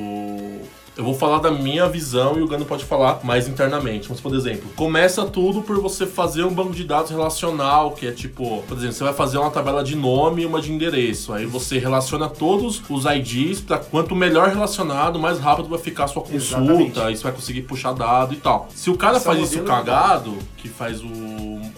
[0.97, 4.07] Eu vou falar da minha visão e o Gano pode falar mais internamente.
[4.09, 8.11] Mas, por exemplo, começa tudo por você fazer um banco de dados relacional, que é
[8.11, 11.33] tipo, por exemplo, você vai fazer uma tabela de nome e uma de endereço.
[11.33, 16.07] Aí você relaciona todos os IDs, pra quanto melhor relacionado, mais rápido vai ficar a
[16.07, 16.99] sua consulta, Exatamente.
[17.01, 18.69] aí você vai conseguir puxar dado e tal.
[18.73, 21.07] Se o cara é faz isso cagado, que faz o,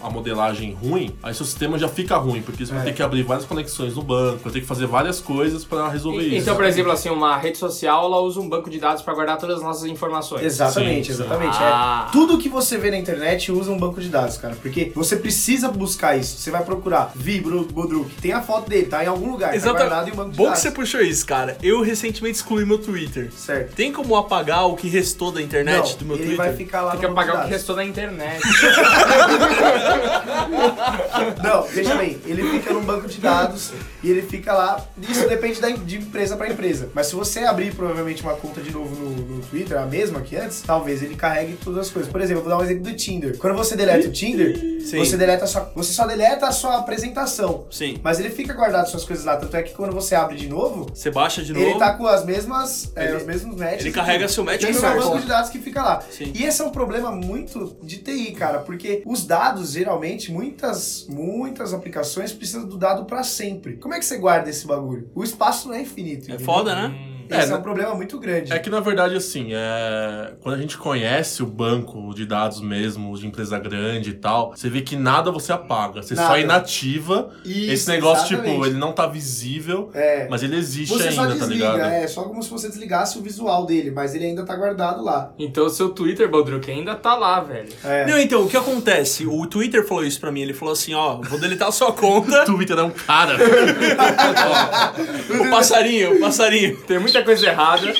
[0.02, 2.84] a modelagem ruim, aí seu sistema já fica ruim, porque você vai É.
[2.86, 6.22] ter que abrir várias conexões no banco, vai ter que fazer várias coisas pra resolver
[6.22, 6.36] E- isso.
[6.42, 9.38] Então, por exemplo, assim, uma rede social, ela usa um banco de dados pra guardar
[9.38, 10.42] todas as nossas informações.
[10.44, 11.22] Exatamente, Sim, sim.
[11.22, 11.56] exatamente.
[11.58, 12.06] Ah.
[12.08, 14.54] É, tudo que você vê na internet usa um banco de dados, cara.
[14.60, 16.36] Porque você precisa buscar isso.
[16.38, 19.72] Você vai procurar Vi Bru- Bodruk, tem a foto dele, tá em algum lugar, tá
[19.72, 20.62] guardado em um banco de Bom que dados.
[20.62, 21.56] você puxou isso, cara.
[21.62, 23.32] Eu recentemente excluí meu Twitter.
[23.32, 23.74] Certo.
[23.74, 26.44] Tem como apagar o que restou da internet Não, do meu ele Twitter?
[26.46, 28.42] vai ficar lá Tem que apagar o que restou da internet.
[31.42, 34.84] Não, veja bem, ele fica num banco de dados e ele fica lá.
[35.08, 36.90] Isso depende da, de empresa pra empresa.
[36.94, 40.36] Mas se você abrir provavelmente uma conta de novo no, no Twitter, a mesma que
[40.36, 42.10] antes, talvez ele carregue todas as coisas.
[42.10, 43.36] Por exemplo, vou dar um exemplo do Tinder.
[43.38, 44.98] Quando você deleta o Tinder, Sim.
[44.98, 47.66] você deleta a sua, você só deleta a sua apresentação.
[47.70, 47.98] Sim.
[48.02, 49.36] Mas ele fica guardado suas coisas lá.
[49.36, 51.64] Tanto é que quando você abre de novo, Você baixa de novo.
[51.64, 53.80] ele tá com as mesmas, é, Ele- os mesmos matches.
[53.80, 56.02] ele carrega seu match Tem no seu banco de dados que fica lá.
[56.10, 56.32] Sim.
[56.34, 61.72] E esse é um problema muito de TI, cara, porque os dados, geralmente, muitas, muitas
[61.72, 63.76] aplicações precisam do dado pra sempre.
[63.76, 65.10] Como é que você guarda esse bagulho?
[65.14, 66.22] O espaço não é infinito.
[66.30, 66.46] É entendeu?
[66.46, 67.17] foda, né?
[67.30, 68.52] Esse é, É, um problema muito grande.
[68.52, 70.32] É que na verdade, assim, é...
[70.40, 74.68] quando a gente conhece o banco de dados mesmo, de empresa grande e tal, você
[74.68, 76.02] vê que nada você apaga.
[76.02, 76.40] Você só Nada.
[76.40, 77.30] inativa.
[77.44, 78.52] Isso, Esse negócio, exatamente.
[78.54, 80.26] tipo, ele não tá visível, É.
[80.30, 81.90] mas ele existe Você só ainda, tá desliga, ligado?
[81.92, 85.32] é só como se você desligasse o visual dele, mas ele ainda tá guardado lá.
[85.38, 87.68] então o seu Twitter, Baldruck, ainda tá lá, velho.
[87.84, 88.06] É.
[88.06, 89.26] Não, então, o que acontece?
[89.26, 90.40] O Twitter falou isso pra mim.
[90.42, 92.44] Ele falou assim, ó, vou deletar a sua conta.
[92.46, 93.36] Twitter é um cara.
[95.40, 96.76] o passarinho, o passarinho.
[96.86, 97.92] Tem muita coisa errada.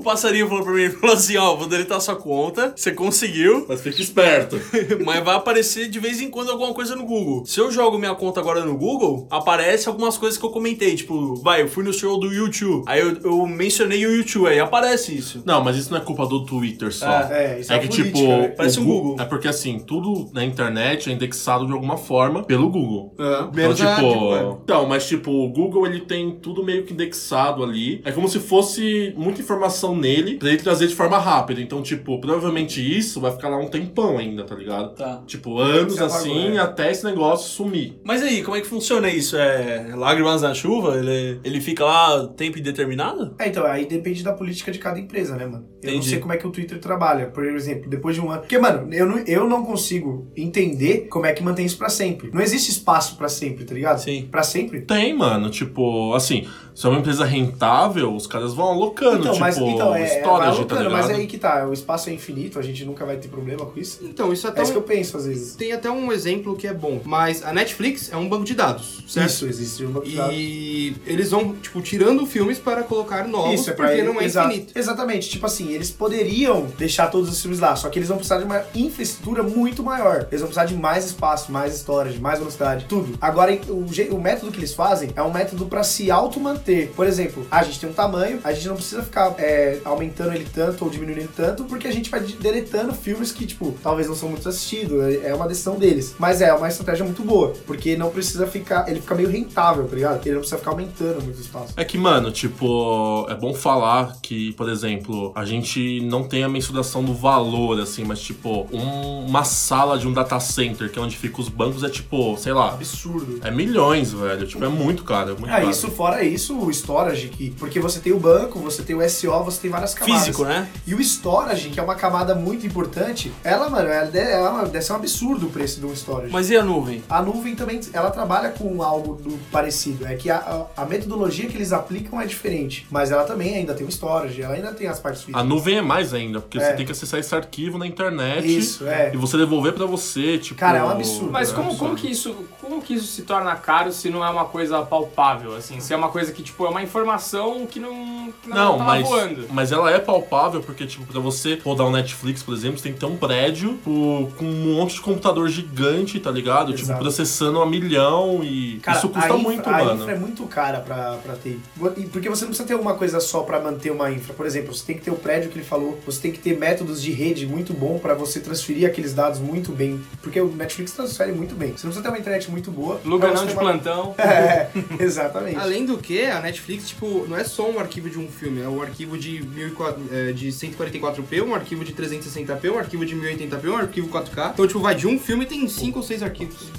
[0.00, 2.72] O passarinho falou pra mim, falou assim, ó, vou deletar a sua conta.
[2.74, 3.66] Você conseguiu.
[3.68, 4.58] mas fica esperto.
[5.04, 7.44] Mas vai aparecer de vez em quando alguma coisa no Google.
[7.46, 10.94] Se eu jogo minha conta agora no Google, aparece algumas coisas que eu comentei.
[10.94, 12.84] Tipo, vai, eu fui no show do YouTube.
[12.86, 15.42] Aí eu, eu mencionei o YouTube, aí aparece isso.
[15.44, 17.06] Não, mas isso não é culpa do Twitter só.
[17.30, 18.48] É, isso É é que, política, tipo, né?
[18.48, 19.16] Parece o um Gu- Google.
[19.20, 23.12] É porque, assim, tudo na internet é indexado de alguma forma pelo Google.
[23.14, 27.62] Então, Menos a tipo, então, mas tipo, o Google ele tem tudo meio que indexado
[27.62, 28.00] ali.
[28.04, 31.60] É como se fosse muita informação nele pra ele trazer de forma rápida.
[31.60, 34.94] Então, tipo, provavelmente isso vai ficar lá um tempão ainda, tá ligado?
[34.94, 35.22] Tá.
[35.26, 36.58] Tipo, anos apagou, assim, é.
[36.58, 37.98] até esse negócio sumir.
[38.04, 39.36] Mas aí, como é que funciona isso?
[39.36, 40.96] É lágrimas na chuva?
[40.96, 43.34] Ele, ele fica lá tempo indeterminado?
[43.38, 45.66] É, então, aí depende da política de cada empresa, né, mano?
[45.82, 46.10] Eu não Entendi.
[46.10, 47.26] sei como é que o Twitter trabalha.
[47.26, 48.40] Por exemplo, depois de um ano.
[48.40, 52.30] Porque, mano, eu não, eu não consigo entender como é que mantém isso pra sempre.
[52.32, 53.98] Não existe espaço pra sempre, tá ligado?
[53.98, 54.28] Sim.
[54.30, 54.82] Pra sempre.
[54.82, 59.40] Tem, mano, tipo, assim, se é uma empresa rentável, os caras vão alocando, Então, tipo,
[59.40, 60.92] mas, então, é, vai storage, tá alocando, ligado?
[60.92, 63.78] mas aí que tá, o espaço é infinito, a gente nunca vai ter problema com
[63.78, 64.00] isso.
[64.02, 65.54] Então, isso é É até isso que eu penso às vezes.
[65.56, 67.00] tem até um exemplo que é bom.
[67.04, 69.28] Mas a Netflix é um banco de dados, certo?
[69.30, 70.34] Isso, existe um banco de dados.
[70.36, 74.24] E eles vão, tipo, tirando filmes para colocar novos, Isso, é porque ele- não é
[74.24, 74.48] exato.
[74.48, 74.78] infinito.
[74.78, 75.28] Exatamente.
[75.28, 78.44] Tipo assim, eles poderiam deixar todos os filmes lá, só que eles vão precisar de
[78.44, 80.26] uma infraestrutura muito maior.
[80.30, 83.16] Eles vão precisar de mais espaço, mais storage, mais velocidade, tudo.
[83.20, 86.90] Agora, o, o método que eles fazem é um método pra se auto-manter.
[86.96, 90.46] Por exemplo, a gente tem um tamanho, a gente não precisa ficar é, aumentando ele
[90.52, 94.08] tanto ou diminuindo ele tanto, porque a gente vai de- deletando filmes que, tipo, talvez
[94.08, 95.00] não são muito assistidos.
[95.02, 96.14] É é uma decisão deles.
[96.18, 98.88] Mas é uma estratégia muito boa, porque não precisa ficar.
[98.88, 100.20] Ele fica meio rentável, tá ligado?
[100.24, 101.72] Ele não precisa ficar aumentando muito espaço.
[101.76, 106.48] É que, mano, tipo, é bom falar que, por exemplo, a gente não tem a
[106.48, 111.02] mensuração do valor, assim, mas, tipo, um- uma sala de um data center, que é
[111.02, 113.40] onde ficam os bancos, é tipo, sei lá, Absurdo.
[113.42, 114.46] é milhões, velho.
[114.46, 115.30] Tipo, é muito caro.
[115.30, 115.70] É muito Ah, caro.
[115.70, 119.44] isso fora isso, o storage, que, porque você tem o banco, você tem o SO,
[119.44, 120.24] você você tem várias camadas.
[120.24, 120.68] Físico, né?
[120.86, 124.84] E o storage, que é uma camada muito importante, ela, mano, ela deve, ela deve
[124.84, 126.32] ser um absurdo o preço do storage.
[126.32, 127.02] Mas e a nuvem?
[127.08, 130.06] A nuvem também, ela trabalha com algo do parecido.
[130.06, 132.86] É que a, a, a metodologia que eles aplicam é diferente.
[132.90, 135.46] Mas ela também ainda tem o storage, ela ainda tem as partes A físicas.
[135.46, 136.64] nuvem é mais ainda, porque É.
[136.64, 139.10] você tem que acessar esse arquivo na internet Isso, é.
[139.12, 140.58] e você devolver pra você, tipo.
[140.58, 141.30] Cara, é um absurdo.
[141.30, 142.00] Mas é, como, como sabe?
[142.00, 145.80] que isso, como que isso se torna caro se não é uma coisa palpável, assim?
[145.80, 149.06] Se é uma coisa que, tipo, é uma informação que não, que Não, tá mas,
[149.08, 149.46] voando.
[149.52, 152.92] Mas ela é palpável porque, tipo, pra você rodar o Netflix, por exemplo, você tem
[152.92, 156.72] que ter um prédio com um monte de computador gigante, tá ligado?
[156.72, 157.00] Tipo, Exato.
[157.00, 160.02] processando a milhão e Cara, isso custa a infra, muito, a mano.
[160.02, 161.58] infra é muito cara pra, pra ter.
[161.96, 164.32] E Porque você não precisa ter uma coisa só pra manter uma infra.
[164.34, 166.58] Por exemplo, você tem que ter o prédio que ele falou, você tem que ter
[166.58, 170.00] métodos de rede muito bom pra você transferir aqueles dados muito bem.
[170.22, 171.68] Porque o Netflix transfere muito bem.
[171.70, 173.00] Você não precisa ter uma internet muito boa.
[173.04, 174.14] Luganão você de uma- plantão.
[174.30, 174.68] É,
[175.00, 175.56] exatamente.
[175.56, 178.68] Além do que, a Netflix, tipo, não é só um arquivo de um filme, é
[178.68, 183.70] um arquivo de, 1004, é, de 144p, um arquivo de 360p, um arquivo de 1080p,
[183.70, 184.52] um arquivo 4K.
[184.52, 186.70] Então, tipo, vai de um filme tem cinco ou seis arquivos.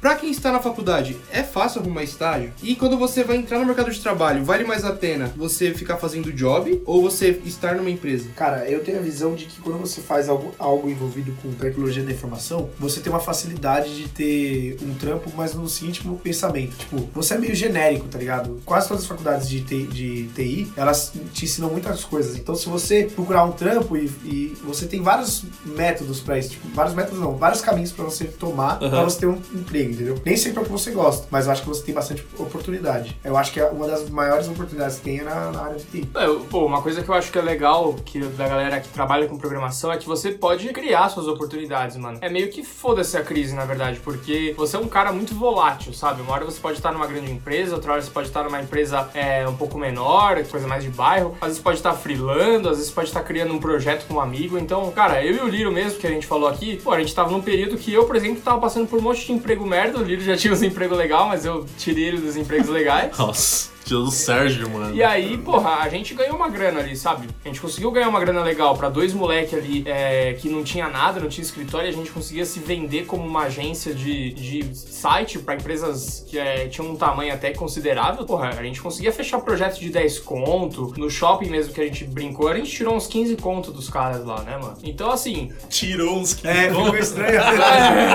[0.00, 2.50] Pra quem está na faculdade, é fácil arrumar estágio?
[2.62, 5.98] E quando você vai entrar no mercado de trabalho, vale mais a pena você ficar
[5.98, 8.30] fazendo job ou você estar numa empresa?
[8.34, 12.02] Cara, eu tenho a visão de que quando você faz algo, algo envolvido com tecnologia
[12.02, 16.76] da informação, você tem uma facilidade de ter um trampo, mas no seguinte pensamento.
[16.78, 18.58] Tipo, você é meio genérico, tá ligado?
[18.64, 22.36] Quase todas as faculdades de, T- de TI, elas te ensinam muitas coisas.
[22.38, 26.68] Então, se você procurar um trampo e, e você tem vários métodos pra isso, tipo,
[26.68, 29.04] vários métodos não, vários caminhos pra você tomar pra Aham.
[29.04, 30.20] você ter um emprego, entendeu?
[30.24, 33.18] Nem sempre é o que você gosta, mas eu acho que você tem bastante oportunidade.
[33.24, 35.84] Eu acho que é uma das maiores oportunidades que tem é na, na área de
[35.84, 36.08] TI.
[36.14, 39.26] É, Pô, uma coisa que eu acho que é legal que da galera que trabalha
[39.26, 42.18] com programação é que você pode criar suas oportunidades, mano.
[42.20, 45.92] É meio que foda-se a crise, na verdade, porque você é um cara muito volátil,
[45.92, 46.22] sabe?
[46.22, 49.08] Uma hora você pode estar numa grande empresa, outra hora você pode estar numa empresa
[49.14, 51.36] é, um pouco menor, coisa mais de bairro.
[51.40, 54.58] Às vezes pode estar freelando, às vezes pode estar criando um projeto com um amigo.
[54.58, 57.14] Então, cara, eu e o Liro mesmo, que a gente falou aqui, pô, a gente
[57.14, 59.79] tava num período que eu, por exemplo, tava passando por um monte de emprego merda.
[59.98, 63.16] O Liro já tinha uns empregos legais, mas eu tirei ele dos empregos legais.
[63.16, 64.94] Nossa, tirando o Sérgio, mano.
[64.94, 67.28] E aí, porra, a gente ganhou uma grana ali, sabe?
[67.44, 70.88] A gente conseguiu ganhar uma grana legal pra dois moleque ali é, que não tinha
[70.88, 74.76] nada, não tinha escritório, e a gente conseguia se vender como uma agência de, de
[74.76, 78.24] site pra empresas que é, tinham um tamanho até considerável.
[78.24, 80.94] Porra, a gente conseguia fechar projeto de 10 conto.
[80.96, 84.24] No shopping mesmo que a gente brincou, a gente tirou uns 15 conto dos caras
[84.24, 84.76] lá, né, mano?
[84.82, 86.46] Então, assim, Tirou uns que.
[86.46, 87.40] É, ficou estranho.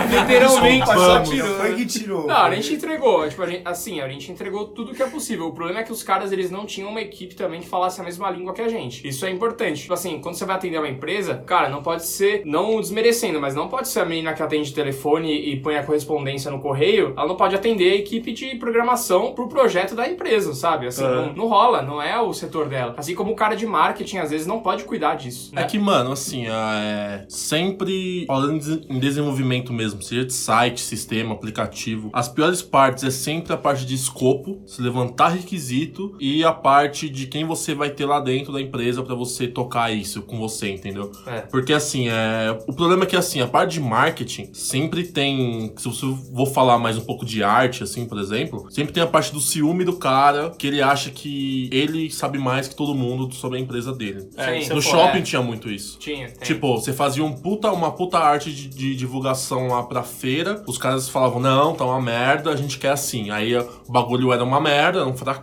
[0.09, 1.57] literalmente Desculpa, só só tirou.
[1.57, 2.27] Foi que tirou.
[2.27, 5.47] Não, a gente entregou, tipo, a gente, assim, a gente entregou tudo que é possível.
[5.47, 8.03] O problema é que os caras, eles não tinham uma equipe também que falasse a
[8.03, 9.07] mesma língua que a gente.
[9.07, 9.81] Isso é importante.
[9.81, 13.55] Tipo assim, quando você vai atender uma empresa, cara, não pode ser, não desmerecendo, mas
[13.55, 17.27] não pode ser a menina que atende telefone e põe a correspondência no correio, ela
[17.27, 20.85] não pode atender a equipe de programação pro projeto da empresa, sabe?
[20.85, 21.07] Assim, É.
[21.07, 22.93] não, não rola, não é o setor dela.
[22.95, 25.51] Assim como o cara de marketing, às vezes, não pode cuidar disso.
[25.53, 25.63] É né?
[25.63, 32.29] que, mano, assim, é, sempre falando em desenvolvimento mesmo, seja de site, sistema, aplicativo, as
[32.29, 37.27] piores partes é sempre a parte de escopo, se levantar requisito e a parte de
[37.27, 41.11] quem você vai ter lá dentro da empresa pra você tocar isso com você, entendeu?
[41.27, 41.41] É.
[41.41, 45.87] Porque assim, é, o problema é que assim, a parte de marketing sempre tem, se
[45.87, 49.31] eu vou falar mais um pouco de arte assim, por exemplo, sempre tem a parte
[49.31, 53.57] do ciúme do cara, que ele acha que ele sabe mais que todo mundo sobre
[53.59, 54.27] a empresa dele.
[54.35, 54.71] É, Sim.
[54.71, 55.21] é No shopping É.
[55.21, 55.97] tinha muito isso.
[55.99, 56.47] Tinha, tem.
[56.47, 60.77] Tipo, você fazia um puta, uma puta arte de, de divulgação lá pra feira, os
[60.77, 63.29] caras falavam, não, tá uma merda, a gente quer assim.
[63.29, 65.34] Aí o bagulho era uma merda, era um fracasso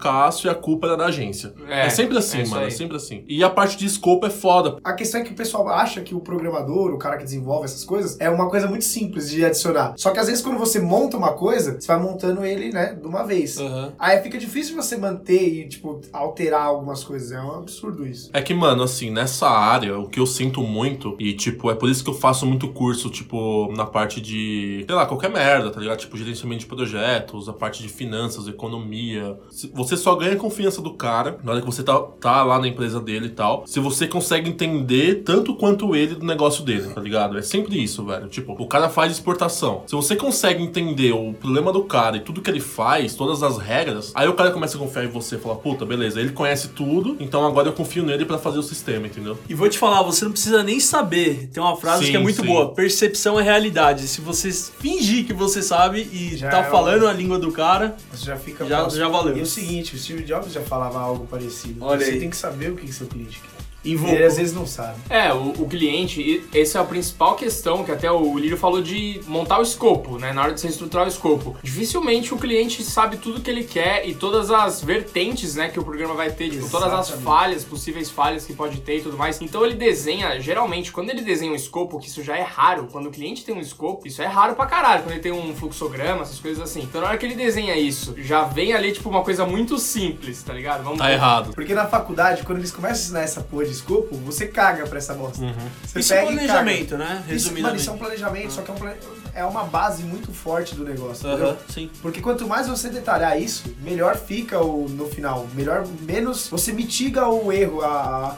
[0.47, 1.55] e a culpa era da agência.
[1.69, 3.25] É, É, sempre assim, é mano, é sempre assim.
[3.27, 4.77] E a parte de escopo é foda.
[4.83, 7.85] A questão é que o pessoal acha que o programador, o cara que desenvolve essas
[7.85, 9.95] coisas, é uma coisa muito simples de adicionar.
[9.97, 13.07] Só que às vezes quando você monta uma coisa, você vai montando ele, né, de
[13.07, 13.59] uma vez.
[13.59, 13.93] Aham.
[13.99, 17.33] Aí fica difícil você manter e, tipo, alterar algumas coisas.
[17.33, 18.31] É um absurdo isso.
[18.33, 21.89] É que, mano, assim, nessa área, o que eu sinto muito, e, tipo, é por
[21.89, 25.81] isso que eu faço muito curso, tipo, na parte de, sei lá, qualquer merda, tá
[25.81, 25.99] ligado?
[25.99, 29.39] Tipo, gerenciamento de projetos, a parte de finanças, economia.
[29.83, 33.01] Você só ganha confiança do cara na hora que você tá, tá lá na empresa
[33.01, 37.37] dele e tal, se você consegue entender tanto quanto ele do negócio dele, tá ligado?
[37.39, 38.29] É sempre isso, velho.
[38.29, 39.83] Tipo, o cara faz exportação.
[39.87, 43.59] Se você consegue entender o problema do cara e tudo que ele faz, todas as
[43.59, 46.69] regras, aí o cara começa a confiar em você e fala, puta, beleza, ele conhece
[46.69, 49.37] tudo, então agora eu confio nele pra fazer o sistema, entendeu?
[49.49, 51.49] E vou te falar, você não precisa nem saber.
[51.53, 52.47] Tem uma frase Sim, que é muito sim.
[52.47, 54.07] boa: percepção é realidade.
[54.09, 57.97] Se você fingir que você sabe e Já tá é falando a língua do cara,
[58.13, 59.01] Você já fica Já- próximo.
[59.03, 59.37] já valeu.
[59.37, 61.83] E o seguinte, o Steve Jobs já falava algo parecido.
[61.85, 62.21] Olha você aí.
[62.21, 63.52] tem que saber o que que seu cliente quer.
[63.85, 64.15] Invocou.
[64.15, 64.99] Ele às vezes não sabe.
[65.11, 69.21] É, o, o cliente, essa é a principal questão, que até o Lírio falou de
[69.27, 70.33] montar o escopo, né?
[70.33, 71.57] Na hora de você estruturar o escopo.
[71.63, 75.85] Dificilmente o cliente sabe tudo que ele quer e todas as vertentes, né, que o
[75.85, 79.41] programa vai ter, tipo, todas as falhas, possíveis falhas que pode ter e tudo mais.
[79.41, 83.07] Então ele desenha, geralmente, quando ele desenha um escopo, que isso já é raro, quando
[83.07, 86.23] o cliente tem um escopo, isso é raro pra caralho, quando ele tem um fluxograma,
[86.23, 86.83] essas coisas assim.
[86.83, 90.43] Então na hora que ele desenha isso, já vem ali, tipo, uma coisa muito simples,
[90.43, 90.83] tá ligado?
[90.83, 91.53] Vamos Tá errado.
[91.55, 94.99] Porque na faculdade, quando eles começam a ensinar essa porra de escopo, você caga pra
[94.99, 95.45] essa bosta.
[95.85, 97.25] Você Isso é planejamento, né?
[97.29, 98.97] Isso, mano, isso é um planejamento, só que é, um plane-
[99.35, 101.57] é uma base muito forte do negócio, Aham, entendeu?
[101.69, 101.91] sim.
[102.03, 105.47] Porque quanto mais você detalhar isso, melhor fica o, no final.
[105.55, 107.87] Melhor, menos você mitiga o erro a,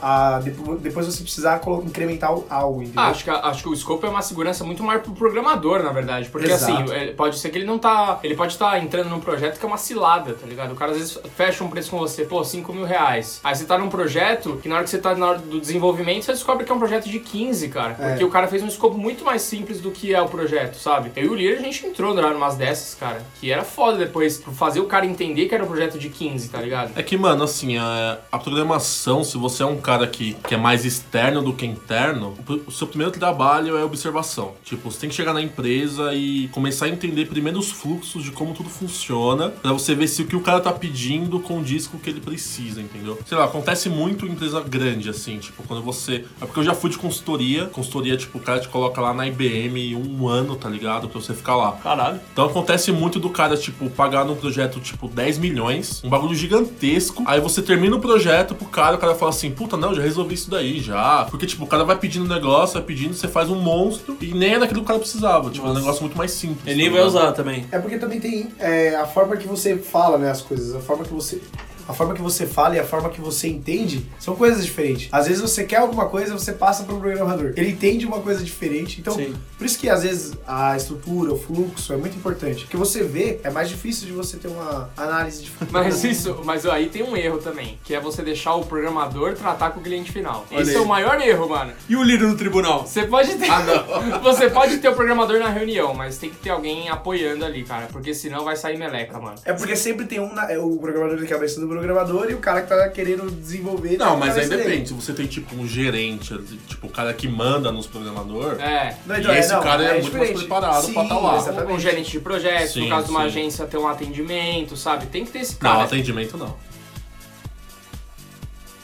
[0.01, 3.01] a- a- depo- depois você precisar incrementar algo, entendeu?
[3.03, 5.91] Ah, acho que, acho que o escopo é uma segurança muito maior pro programador, na
[5.91, 6.29] verdade.
[6.29, 6.73] Porque Exato.
[6.83, 8.19] assim, ele- pode ser que ele não tá.
[8.23, 10.71] Ele pode estar entrando num projeto que é uma cilada, tá ligado?
[10.71, 13.39] O cara às vezes fecha um preço com você, pô, 5 mil reais.
[13.43, 16.23] Aí você tá num projeto que na hora que você tá na hora do desenvolvimento,
[16.25, 17.95] você descobre que é um projeto de 15, cara.
[17.99, 18.09] É.
[18.09, 21.11] Porque o cara fez um escopo muito mais simples do que é o projeto, sabe?
[21.15, 23.25] Eu e o Lira, a gente entrou numas dessas, cara.
[23.39, 26.61] Que era foda depois, fazer o cara entender que era um projeto de 15, tá
[26.61, 26.91] ligado?
[26.95, 30.57] É que, mano, assim, a, a programação, se você é um cara que, que é
[30.57, 34.53] mais externo do que interno, o, o seu primeiro trabalho é observação.
[34.63, 38.31] Tipo, você tem que chegar na empresa e começar a entender primeiro os fluxos de
[38.31, 41.97] como tudo funciona, pra você ver se o que o cara tá pedindo condiz com
[41.97, 43.17] o que ele precisa, entendeu?
[43.25, 46.25] Sei lá, acontece muito em empresa grande, assim, tipo, quando você.
[46.39, 47.65] É porque eu já fui de consultoria.
[47.65, 50.74] Consultoria, tipo, o cara te coloca lá na IBM um ano, tá ligado?
[51.07, 51.73] Pra você ficar lá.
[51.73, 52.19] Caralho.
[52.31, 57.23] Então acontece muito do cara, tipo, pagar num projeto, tipo, 10 milhões, um bagulho gigantesco.
[57.25, 60.35] Aí você termina o projeto pro cara, o cara fala assim, puta, não, já resolvi
[60.35, 61.25] isso daí, já.
[61.29, 64.53] Porque, tipo, o cara vai pedindo negócio, vai pedindo, você faz um monstro e nem
[64.55, 65.49] é daquilo que o cara precisava.
[65.49, 65.81] Tipo, é um Nossa.
[65.81, 66.65] negócio muito mais simples.
[66.65, 67.21] Ele nem tá vai ligado?
[67.21, 67.65] usar também.
[67.71, 71.03] É porque também tem é, a forma que você fala, né, as coisas, a forma
[71.03, 71.41] que você
[71.87, 75.07] a forma que você fala e a forma que você entende são coisas diferentes.
[75.11, 77.53] Às vezes você quer alguma coisa, você passa para o programador.
[77.55, 78.99] Ele entende uma coisa diferente.
[78.99, 79.33] Então, Sim.
[79.57, 82.61] por isso que às vezes a estrutura, o fluxo é muito importante.
[82.63, 86.65] Porque você vê, é mais difícil de você ter uma análise de Mas isso, mas
[86.65, 90.11] aí tem um erro também, que é você deixar o programador tratar com o cliente
[90.11, 90.45] final.
[90.51, 90.77] Olha Esse aí.
[90.77, 91.73] é o maior erro, mano.
[91.89, 92.85] E o Liro no tribunal?
[92.85, 93.47] Você pode ter.
[94.21, 97.87] você pode ter o programador na reunião, mas tem que ter alguém apoiando ali, cara.
[97.91, 99.35] Porque senão vai sair meleca, mano.
[99.45, 102.39] É porque sempre tem um na- é o programador de cabeça do programador e o
[102.39, 103.97] cara que tá querendo desenvolver.
[103.97, 104.89] Não, mas aí depende.
[104.89, 108.59] Se você tem, tipo, um gerente, tipo, o cara que manda nos programadores.
[108.59, 108.97] É.
[109.05, 111.35] Não, E esse cara é muito mais preparado pra tá lá.
[111.35, 111.73] Um, Exatamente.
[111.73, 113.25] um gerente de projetos, Sim, no caso de uma sim.
[113.27, 115.05] agência ter um atendimento, sabe?
[115.07, 115.83] Tem que ter esse Não, cara.
[115.83, 116.55] atendimento não.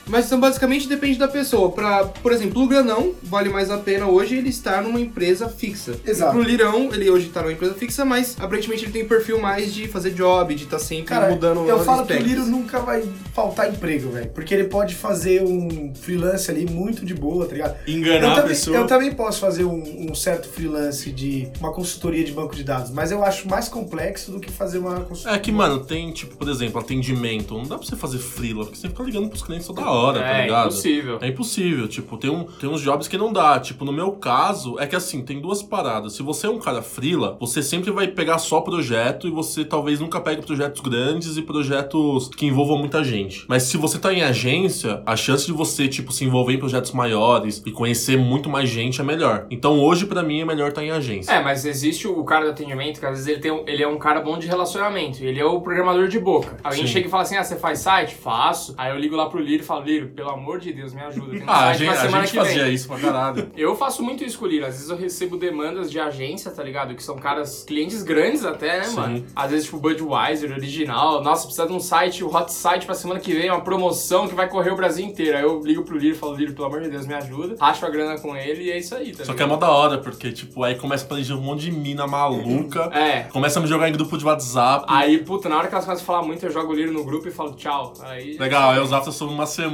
[0.08, 1.72] Mas então basicamente depende da pessoa.
[1.72, 5.94] Pra, por exemplo, o Granão vale mais a pena hoje ele estar numa empresa fixa.
[6.06, 6.32] Exato.
[6.32, 9.74] E pro Lirão, ele hoje tá numa empresa fixa, mas aparentemente ele tem perfil mais
[9.74, 12.22] de fazer job, de estar sempre Cara, mudando eu falo que o.
[12.22, 14.30] Liro nunca vai faltar emprego, velho.
[14.32, 17.78] Porque ele pode fazer um freelance ali muito de boa, tá ligado?
[17.88, 18.78] Enganar eu a também, pessoa.
[18.78, 22.92] Eu também posso fazer um, um certo freelance de uma consultoria de banco de dados,
[22.92, 25.38] mas eu acho mais complexo do que fazer uma consultoria.
[25.38, 27.54] É que, mano, tem, tipo, por exemplo, atendimento.
[27.54, 30.28] Não dá pra você fazer freela, porque você fica ligando pros clientes toda hora, tá
[30.38, 30.66] É, ligado?
[30.68, 31.18] impossível.
[31.22, 33.60] É impossível, tipo, tem, um, tem uns jobs que não dá.
[33.60, 36.14] Tipo, no meu caso, é que assim, tem duas paradas.
[36.14, 40.00] Se você é um cara freela, você sempre vai pegar só projeto e você talvez
[40.00, 43.46] nunca pegue projetos grandes e projetos que envolvam muita gente.
[43.48, 46.92] Mas se você tá em agência, a chance de você, tipo, se envolver em projetos
[46.92, 49.46] maiores e conhecer muito mais gente é melhor.
[49.50, 51.32] Então hoje, pra mim, é melhor estar em agência.
[51.32, 53.88] É, mas existe o cara do atendimento que às vezes ele, tem um- ele é
[53.88, 55.24] um cara bom de relacionamento.
[55.24, 56.58] Ele é o programador de boca.
[56.64, 56.94] Alguém Sim.
[56.94, 58.16] chega e fala assim: Ah, você faz site?
[58.16, 58.74] Faço.
[58.78, 61.32] Aí eu ligo lá pro Liro e falo: Liro, pelo amor de Deus, me ajuda.
[61.32, 63.52] Tem Ah, a gente, a gente que fazia isso pra caralho.
[63.56, 64.66] Eu faço muito isso com o Liro.
[64.66, 66.96] Às vezes eu recebo demandas de agência, tá ligado?
[66.96, 68.96] Que são caras, clientes grandes até, né, Sim.
[68.96, 69.26] mano?
[69.36, 71.24] Às vezes, tipo, Budweiser, original.
[71.24, 74.36] Nossa, precisa de um site, o hot site pra semana que vem, uma promoção que
[74.36, 75.38] vai correr o Brasil inteiro.
[75.38, 77.56] Aí eu ligo pro Liro e falo, Liro, pelo amor de Deus, me ajuda.
[77.60, 79.70] Racho a grana com ele e é isso aí, tá Só que é mó da
[79.70, 82.90] hora, porque, tipo, aí começa a aparecer um monte de mina maluca.
[82.94, 83.24] É.
[83.24, 84.86] Começa a me jogar em grupo de WhatsApp.
[84.88, 87.04] Aí, puta, na hora que elas começam a falar muito, eu jogo o Liro no
[87.04, 87.94] grupo e falo tchau.
[88.02, 89.71] Aí, Legal, aí os aftas são uma semana.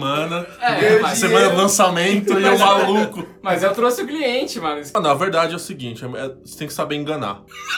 [0.61, 3.25] É, mas, semana do lançamento e eu maluco.
[3.41, 4.81] mas eu trouxe o cliente, mano.
[4.93, 7.41] Ah, não, a verdade é o seguinte, é- você tem que saber enganar.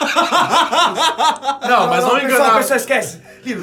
[1.68, 2.56] não, mas não, pessoal, enganar.
[2.56, 3.20] pessoal, esquece.
[3.44, 3.62] Não,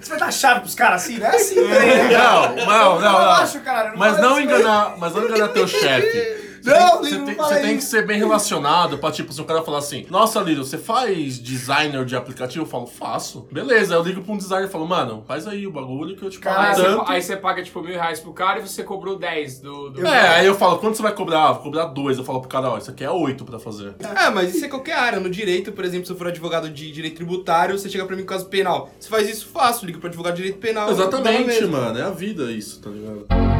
[0.00, 1.18] você vai dar chave pros caras assim?
[1.18, 2.08] Não é assim, né?
[2.12, 3.18] Não, não, não, não.
[3.18, 6.43] Relaxa, cara, não Mas não isso, enganar, mas não enganar teu chefe.
[6.64, 9.44] Você Não, você não tem, você tem que ser bem relacionado pra, tipo, se o
[9.44, 12.64] cara falar assim, nossa, Lino, você faz designer de aplicativo?
[12.64, 13.46] Eu falo, faço.
[13.52, 16.30] Beleza, eu ligo pra um designer e falo, mano, faz aí o bagulho que eu
[16.30, 17.10] te pago Aí você, tanto.
[17.10, 19.90] aí você paga, tipo, mil reais pro cara e você cobrou 10 do...
[19.90, 20.06] do...
[20.06, 21.48] É, aí eu falo, quanto você vai cobrar?
[21.48, 22.16] Ah, vou cobrar dois.
[22.16, 23.94] Eu falo pro cara, ó, isso aqui é oito pra fazer.
[24.00, 25.20] É, mas isso é qualquer área.
[25.20, 28.22] No direito, por exemplo, se eu for advogado de direito tributário, você chega pra mim
[28.22, 28.90] com caso penal.
[28.98, 30.90] Você faz isso fácil, liga pro advogado de direito penal.
[30.90, 31.98] Exatamente, mano.
[31.98, 33.53] É a vida isso, tá ligado?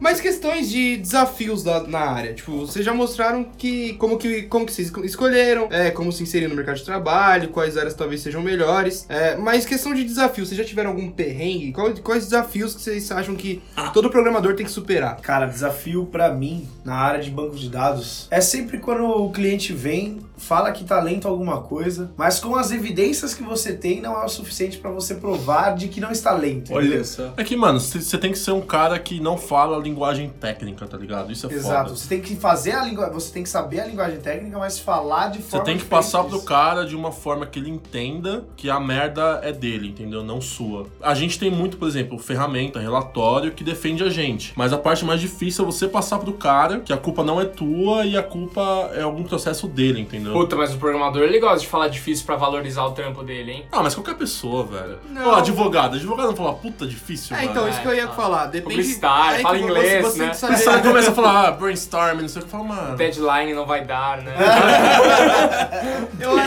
[0.00, 2.32] Mas questões de desafios da- na área.
[2.32, 6.22] Tipo, vocês já mostraram que como que, como que vocês esco- escolheram, é, como se
[6.22, 9.04] inserir no mercado de trabalho, quais áreas talvez sejam melhores.
[9.08, 11.72] É, mas questão de desafio, vocês já tiveram algum perrengue?
[11.72, 15.16] Qual- quais desafios que vocês acham que todo programador tem que superar?
[15.20, 19.72] Cara, desafio pra mim na área de banco de dados é sempre quando o cliente
[19.72, 24.20] vem, fala que tá lento alguma coisa, mas com as evidências que você tem não
[24.20, 26.72] é o suficiente pra você provar de que não está lento.
[26.72, 27.32] Olha só.
[27.36, 30.96] É que, mano, você tem que ser um cara que não fala linguagem técnica, tá
[30.96, 31.30] ligado?
[31.30, 31.90] Isso é Exato.
[31.90, 31.96] foda.
[31.96, 35.28] Você tem que fazer a linguagem, você tem que saber a linguagem técnica, mas falar
[35.28, 38.70] de Você forma tem que passar pro cara de uma forma que ele entenda que
[38.70, 40.24] a merda é dele, entendeu?
[40.24, 40.86] Não sua.
[41.02, 44.52] A gente tem muito, por exemplo, ferramenta, relatório que defende a gente.
[44.56, 47.44] Mas a parte mais difícil é você passar pro cara que a culpa não é
[47.44, 50.29] tua e a culpa é algum processo dele, entendeu?
[50.32, 53.66] Puta, mas o programador ele gosta de falar difícil pra valorizar o trampo dele, hein?
[53.72, 54.98] Ah, mas qualquer pessoa, velho.
[55.08, 55.28] Não.
[55.30, 55.96] Ó, advogado.
[55.96, 57.50] Advogado não fala puta difícil, É, velho.
[57.50, 58.46] então, isso que eu ia falar.
[58.46, 58.74] Depende.
[58.76, 60.30] Publicitário, fala que inglês, você, você né?
[60.48, 62.50] tem que saber- começa a falar, ah, brainstorming, não sei o que.
[62.50, 62.96] Fala, mano.
[62.96, 64.34] Deadline não vai dar, né?
[66.20, 66.39] Eu, eu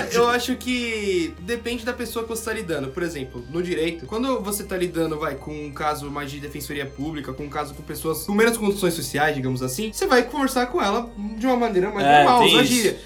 [0.43, 2.89] acho que depende da pessoa que você tá lidando.
[2.89, 6.85] Por exemplo, no direito, quando você tá lidando, vai, com um caso mais de defensoria
[6.85, 10.67] pública, com um caso com pessoas com menos condições sociais, digamos assim, você vai conversar
[10.67, 12.65] com ela de uma maneira mais É, normal,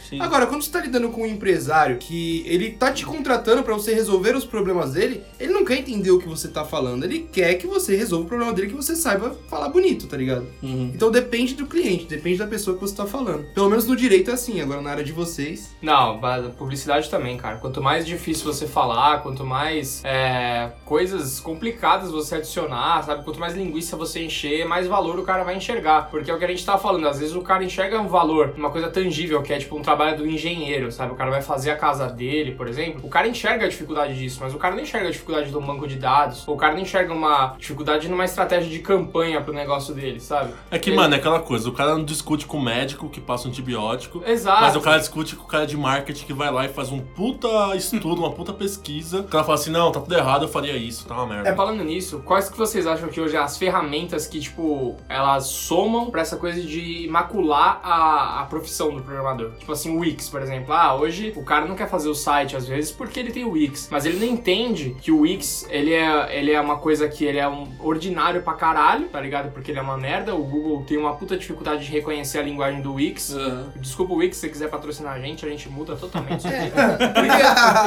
[0.09, 0.19] sim.
[0.19, 3.93] Agora, quando você tá lidando com um empresário que ele tá te contratando pra você
[3.93, 7.53] resolver os problemas dele, ele não quer entender o que você tá falando, ele quer
[7.55, 10.47] que você resolva o problema dele, que você saiba falar bonito, tá ligado?
[10.63, 10.91] Uhum.
[10.93, 13.43] Então depende do cliente, depende da pessoa que você tá falando.
[13.53, 15.69] Pelo menos no direito é assim, agora na área de vocês.
[15.81, 16.19] Não,
[16.57, 17.57] publicidade também, cara.
[17.57, 23.23] Quanto mais difícil você falar, quanto mais é, coisas complicadas você adicionar, sabe?
[23.23, 26.09] Quanto mais linguiça você encher, mais valor o cara vai enxergar.
[26.09, 28.53] Porque é o que a gente tava falando, às vezes o cara enxerga um valor,
[28.55, 31.11] uma coisa tangível, que é tipo um trabalho do engenheiro, sabe?
[31.11, 33.01] O cara vai fazer a casa dele, por exemplo.
[33.03, 35.61] O cara enxerga a dificuldade disso, mas o cara não enxerga a dificuldade de um
[35.65, 36.47] banco de dados.
[36.47, 40.53] Ou o cara não enxerga uma dificuldade numa estratégia de campanha pro negócio dele, sabe?
[40.69, 43.19] É que, Ele- mano, é aquela coisa, o cara não discute com o médico que
[43.19, 44.61] passa um antibiótico, Exato.
[44.61, 46.99] mas o cara discute com o cara de marketing que vai lá e faz um
[47.17, 49.21] puta estudo, uma puta pesquisa.
[49.21, 51.49] O cara fala assim, não, tá tudo errado, eu faria isso, tá uma merda.
[51.49, 55.47] É, falando nisso, quais que vocês acham que hoje é as ferramentas que, tipo, elas
[55.47, 59.53] somam pra essa coisa de macular a, a profissão do programador?
[59.57, 60.71] Tipo assim, o Wix, por exemplo.
[60.71, 63.51] Ah, hoje o cara não quer fazer o site, às vezes, porque ele tem o
[63.51, 63.87] Wix.
[63.89, 67.39] Mas ele não entende que o Wix, ele é, ele é uma coisa que ele
[67.39, 69.51] é um ordinário pra caralho, tá ligado?
[69.51, 70.35] Porque ele é uma merda.
[70.35, 73.33] O Google tem uma puta dificuldade de reconhecer a linguagem do Wix.
[73.33, 73.71] Uhum.
[73.77, 76.96] Desculpa o Wix, se você quiser patrocinar a gente, a gente muda totalmente isso aqui.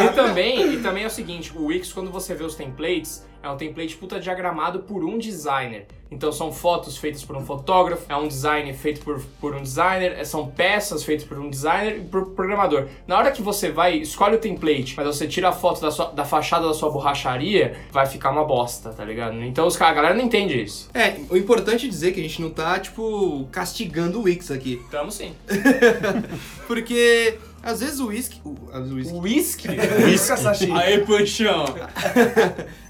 [0.05, 3.49] E também, e também é o seguinte, o Wix, quando você vê os templates, é
[3.49, 5.87] um template puta diagramado por um designer.
[6.11, 10.19] Então são fotos feitas por um fotógrafo, é um design feito por, por um designer,
[10.19, 12.89] é- são peças feitas por um designer e por programador.
[13.07, 16.11] Na hora que você vai, escolhe o template, mas você tira a foto da, sua-
[16.11, 19.41] da fachada da sua borracharia, vai ficar uma bosta, tá ligado?
[19.45, 20.91] Então os, a galera não entende isso.
[20.93, 24.83] É, o importante é dizer que a gente não tá, tipo, castigando o Wix aqui.
[24.91, 25.33] Tamo sim.
[26.67, 28.41] Porque às vezes o whisky.
[28.45, 29.21] o-?
[29.21, 30.71] Whisky Sashi.
[30.73, 31.65] Aê, Panchão!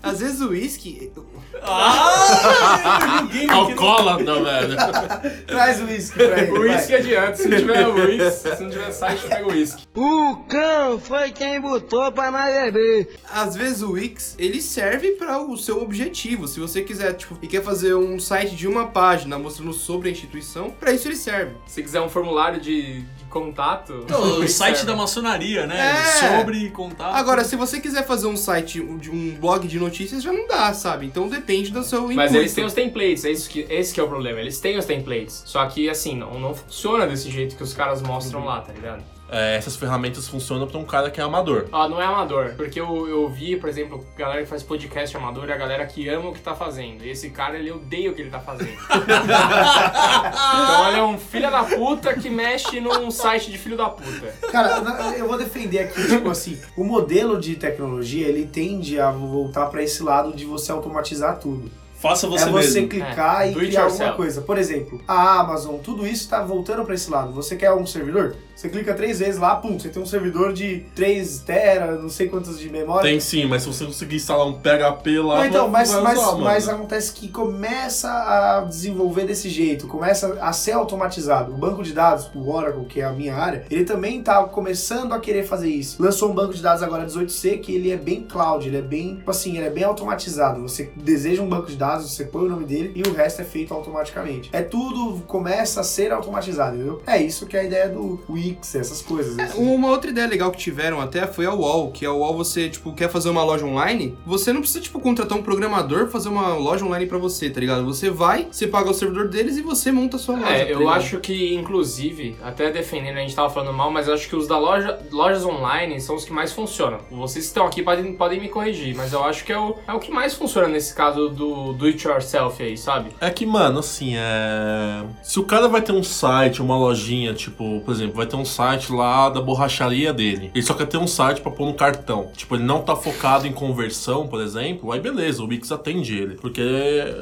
[0.03, 1.13] Às vezes o whisky.
[1.63, 3.21] Ah!
[3.23, 4.77] Ninguém Alcoólatra, velho.
[5.47, 6.53] Traz o whisky pra ele.
[6.53, 9.87] O whisky adianta, se não tiver o Wix, se não tiver site, pega o whisky.
[9.95, 13.15] O cão foi quem botou pra nós beber.
[13.31, 16.49] Às vezes o Wix, ele serve para o seu objetivo.
[16.49, 20.13] Se você quiser, tipo, e quer fazer um site de uma página mostrando sobre a
[20.13, 21.53] instituição, para isso ele serve.
[21.67, 24.01] Se quiser um formulário de contato.
[24.05, 25.79] Então, o site da maçonaria, né?
[25.79, 26.37] É.
[26.37, 27.15] Sobre contato.
[27.15, 30.47] Agora, se você quiser fazer um site, um, de um blog de notícias, já não
[30.47, 31.07] dá, sabe?
[31.07, 32.37] Então depende do seu Mas intuito.
[32.37, 34.41] eles têm os templates, é isso que, esse que é o problema.
[34.41, 35.43] Eles têm os templates.
[35.47, 39.03] Só que, assim, não, não funciona desse jeito que os caras mostram lá, tá ligado?
[39.31, 41.67] É, essas ferramentas funcionam pra um cara que é amador.
[41.71, 42.55] Ó, não é amador.
[42.57, 46.09] Porque eu, eu vi, por exemplo, galera que faz podcast amador e a galera que
[46.09, 47.05] ama o que tá fazendo.
[47.05, 48.71] E esse cara, ele odeia o que ele tá fazendo.
[48.91, 54.27] então ele é um filho da puta que mexe num site de filho da puta.
[54.51, 54.79] Cara,
[55.17, 59.83] eu vou defender aqui, tipo assim, o modelo de tecnologia, ele tende a voltar pra
[59.83, 61.71] esse lado de você automatizar tudo.
[62.01, 62.89] Faça você é você mesmo.
[62.89, 64.17] clicar É, e do criar alguma yourself.
[64.17, 64.41] coisa.
[64.41, 67.33] Por exemplo, a Amazon, tudo isso tá voltando pra esse lado.
[67.33, 68.37] Você quer um servidor?
[68.57, 72.29] Você clica três vezes lá, pum, você tem um servidor de 3 tera, não sei
[72.29, 73.09] quantos de memória.
[73.09, 76.19] Tem sim, mas se você conseguir instalar um PHP lá, Não, então, mas, vai mas,
[76.19, 81.55] usar, mas acontece que começa a desenvolver desse jeito, começa a ser automatizado.
[81.55, 85.15] O banco de dados, o Oracle, que é a minha área, ele também tá começando
[85.15, 85.97] a querer fazer isso.
[86.03, 89.17] Lançou um banco de dados agora 18C que ele é bem cloud, ele é bem,
[89.17, 90.61] tipo assim, ele é bem automatizado.
[90.63, 93.43] Você deseja um banco de dados, dados, você põe o nome dele e o resto
[93.43, 94.51] é feito automaticamente.
[94.53, 97.03] É tudo começa a ser automatizado, entendeu?
[97.07, 99.39] É isso que é a ideia do Wix, essas coisas.
[99.39, 99.63] É, assim.
[99.63, 102.93] uma outra ideia legal que tiveram até foi a UOL, que a UOL você, tipo,
[102.93, 106.55] quer fazer uma loja online, você não precisa, tipo, contratar um programador pra fazer uma
[106.55, 107.85] loja online pra você, tá ligado?
[107.85, 110.49] Você vai, você paga o servidor deles e você monta a sua loja.
[110.49, 114.15] É, tá eu acho que, inclusive, até defendendo, a gente tava falando mal, mas eu
[114.15, 117.01] acho que os da loja, lojas online são os que mais funcionam.
[117.11, 119.93] Vocês que estão aqui podem, podem me corrigir, mas eu acho que é o, é
[119.93, 123.11] o que mais funciona nesse caso do do it yourself aí, sabe?
[123.21, 125.05] É que, mano, assim, é.
[125.23, 128.45] Se o cara vai ter um site, uma lojinha, tipo, por exemplo, vai ter um
[128.45, 130.51] site lá da borracharia dele.
[130.55, 132.31] Ele só quer ter um site pra pôr no cartão.
[132.37, 134.93] Tipo, ele não tá focado em conversão, por exemplo.
[134.93, 136.37] Aí beleza, o Wix atende ele.
[136.37, 136.63] Porque,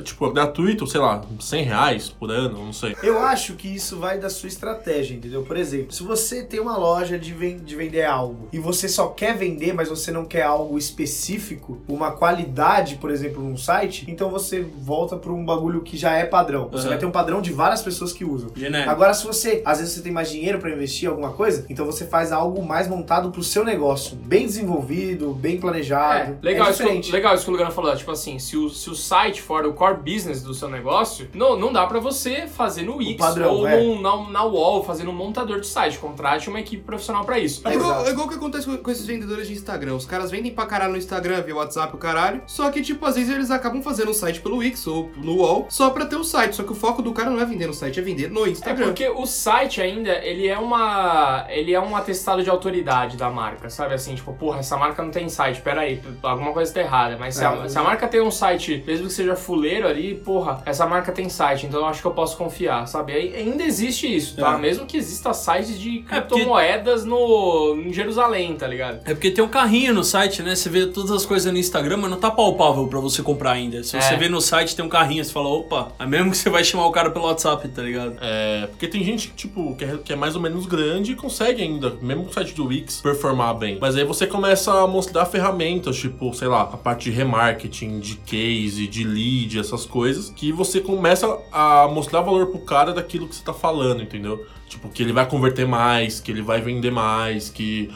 [0.04, 2.96] tipo, é gratuito, sei lá, 100 reais por ano, não sei.
[3.02, 5.42] Eu acho que isso vai da sua estratégia, entendeu?
[5.42, 9.08] Por exemplo, se você tem uma loja de, ven- de vender algo e você só
[9.08, 14.30] quer vender, mas você não quer algo específico, uma qualidade, por exemplo, num site, então
[14.30, 16.68] você volta para um bagulho que já é padrão.
[16.70, 16.88] Você Aham.
[16.88, 18.50] vai ter um padrão de várias pessoas que usam.
[18.54, 18.90] Genérico.
[18.90, 21.84] Agora, se você, às vezes você tem mais dinheiro para investir em alguma coisa, então
[21.86, 26.32] você faz algo mais montado pro seu negócio, bem desenvolvido, bem planejado.
[26.42, 27.06] É, legal, é isso, diferente.
[27.06, 27.94] que- legal isso que o Lugano falou.
[27.96, 31.58] Tipo assim, se o, se o site for o core business do seu negócio, não,
[31.58, 33.80] não dá pra você fazer no Wix padrão, ou é.
[33.82, 35.98] num- na, na Wall, fazer no montador de site.
[35.98, 37.60] Contrate uma equipe profissional pra isso.
[37.66, 39.94] É igual, é igual o que acontece com, com esses vendedores de Instagram.
[39.94, 42.42] Os caras vendem pra caralho no Instagram, via WhatsApp, o caralho.
[42.46, 45.66] Só que, tipo, às vezes eles acabam fazendo um site pelo Wix ou no UOL
[45.68, 46.56] só pra ter o site.
[46.56, 48.50] Só que o foco do cara não é vender no site, é vender no É
[48.50, 48.86] Instagram.
[48.86, 51.46] porque o site ainda, ele é uma.
[51.48, 53.94] Ele é um atestado de autoridade da marca, sabe?
[53.94, 57.16] Assim, tipo, porra, essa marca não tem site, peraí, alguma coisa tá errada.
[57.18, 60.14] Mas se, É, a, se a marca tem um site, mesmo que seja fuleiro ali,
[60.14, 63.12] porra, essa marca tem site, então eu acho que eu posso confiar, sabe?
[63.12, 64.54] Aí ainda existe isso, tá?
[64.54, 64.58] É.
[64.58, 69.00] Mesmo que exista sites de É, porque- criptomoedas no, em Jerusalém, tá ligado?
[69.04, 70.54] É porque tem um carrinho no site, né?
[70.54, 73.82] Você vê todas as coisas no Instagram, mas não tá palpável pra você comprar ainda.
[73.82, 74.16] Se você É.
[74.28, 76.92] no site, tem um carrinho, você fala, opa, é mesmo que você vai chamar o
[76.92, 78.16] cara pelo WhatsApp, tá ligado?
[78.20, 81.62] É, porque tem gente tipo, que é, que é mais ou menos grande e consegue
[81.62, 83.78] ainda, mesmo com o site do Wix, performar bem.
[83.80, 88.16] Mas aí você começa a mostrar ferramentas, tipo, sei lá, a parte de remarketing, de
[88.16, 93.34] case, de lead, essas coisas, que você começa a mostrar valor pro cara daquilo que
[93.34, 94.46] você tá falando, entendeu?
[94.68, 97.90] Tipo, que ele vai converter mais, que ele vai vender mais, que.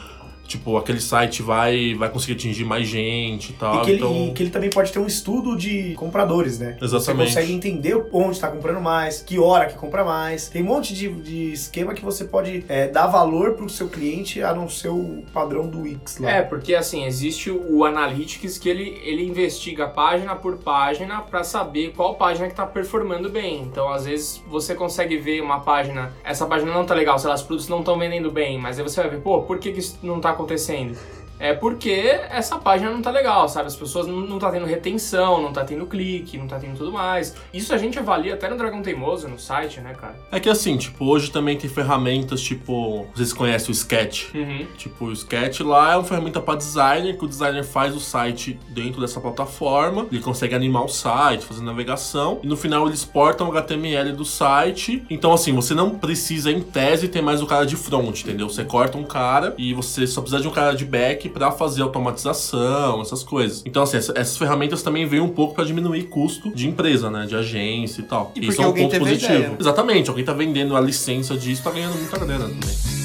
[0.47, 3.81] Tipo, aquele site vai, vai conseguir atingir mais gente e tal.
[3.81, 4.27] E que, ele, então...
[4.27, 6.77] e que ele também pode ter um estudo de compradores, né?
[6.81, 7.31] Exatamente.
[7.31, 10.49] Você consegue entender onde está comprando mais, que hora que compra mais.
[10.49, 14.41] Tem um monte de, de esquema que você pode é, dar valor pro seu cliente
[14.43, 16.29] a não ser o padrão do Wix lá.
[16.29, 21.93] É, porque assim, existe o Analytics que ele, ele investiga página por página pra saber
[21.95, 23.61] qual página que tá performando bem.
[23.61, 27.35] Então, às vezes, você consegue ver uma página, essa página não tá legal, sei lá,
[27.35, 29.79] os produtos não estão vendendo bem, mas aí você vai ver, pô, por que, que
[29.79, 30.97] isso não tá acontecendo?
[31.39, 33.67] É porque essa página não tá legal, sabe?
[33.67, 36.91] As pessoas não, não tá tendo retenção, não tá tendo clique, não tá tendo tudo
[36.91, 37.35] mais.
[37.53, 40.15] Isso a gente avalia até no Dragão Teimoso, no site, né, cara?
[40.31, 44.33] É que assim, tipo, hoje também tem ferramentas, tipo, vocês conhecem o Sketch?
[44.33, 44.65] Uhum.
[44.77, 48.59] Tipo, o Sketch lá é uma ferramenta para designer, que o designer faz o site
[48.69, 53.43] dentro dessa plataforma, ele consegue animar o site, fazer navegação, e no final ele exporta
[53.43, 55.03] o HTML do site.
[55.09, 58.49] Então, assim, você não precisa, em tese, ter mais o cara de front, entendeu?
[58.49, 61.81] Você corta um cara e você só precisa de um cara de back para fazer
[61.81, 63.61] automatização, essas coisas.
[63.65, 67.25] Então, assim, essa- essas ferramentas também vêm um pouco para diminuir custo de empresa, né?
[67.25, 68.31] De agência e tal.
[68.35, 69.33] E Isso é um ponto positivo.
[69.33, 69.55] ideia?
[69.59, 73.02] Exatamente, alguém tá vendendo a licença disso, tá ganhando muita grana também.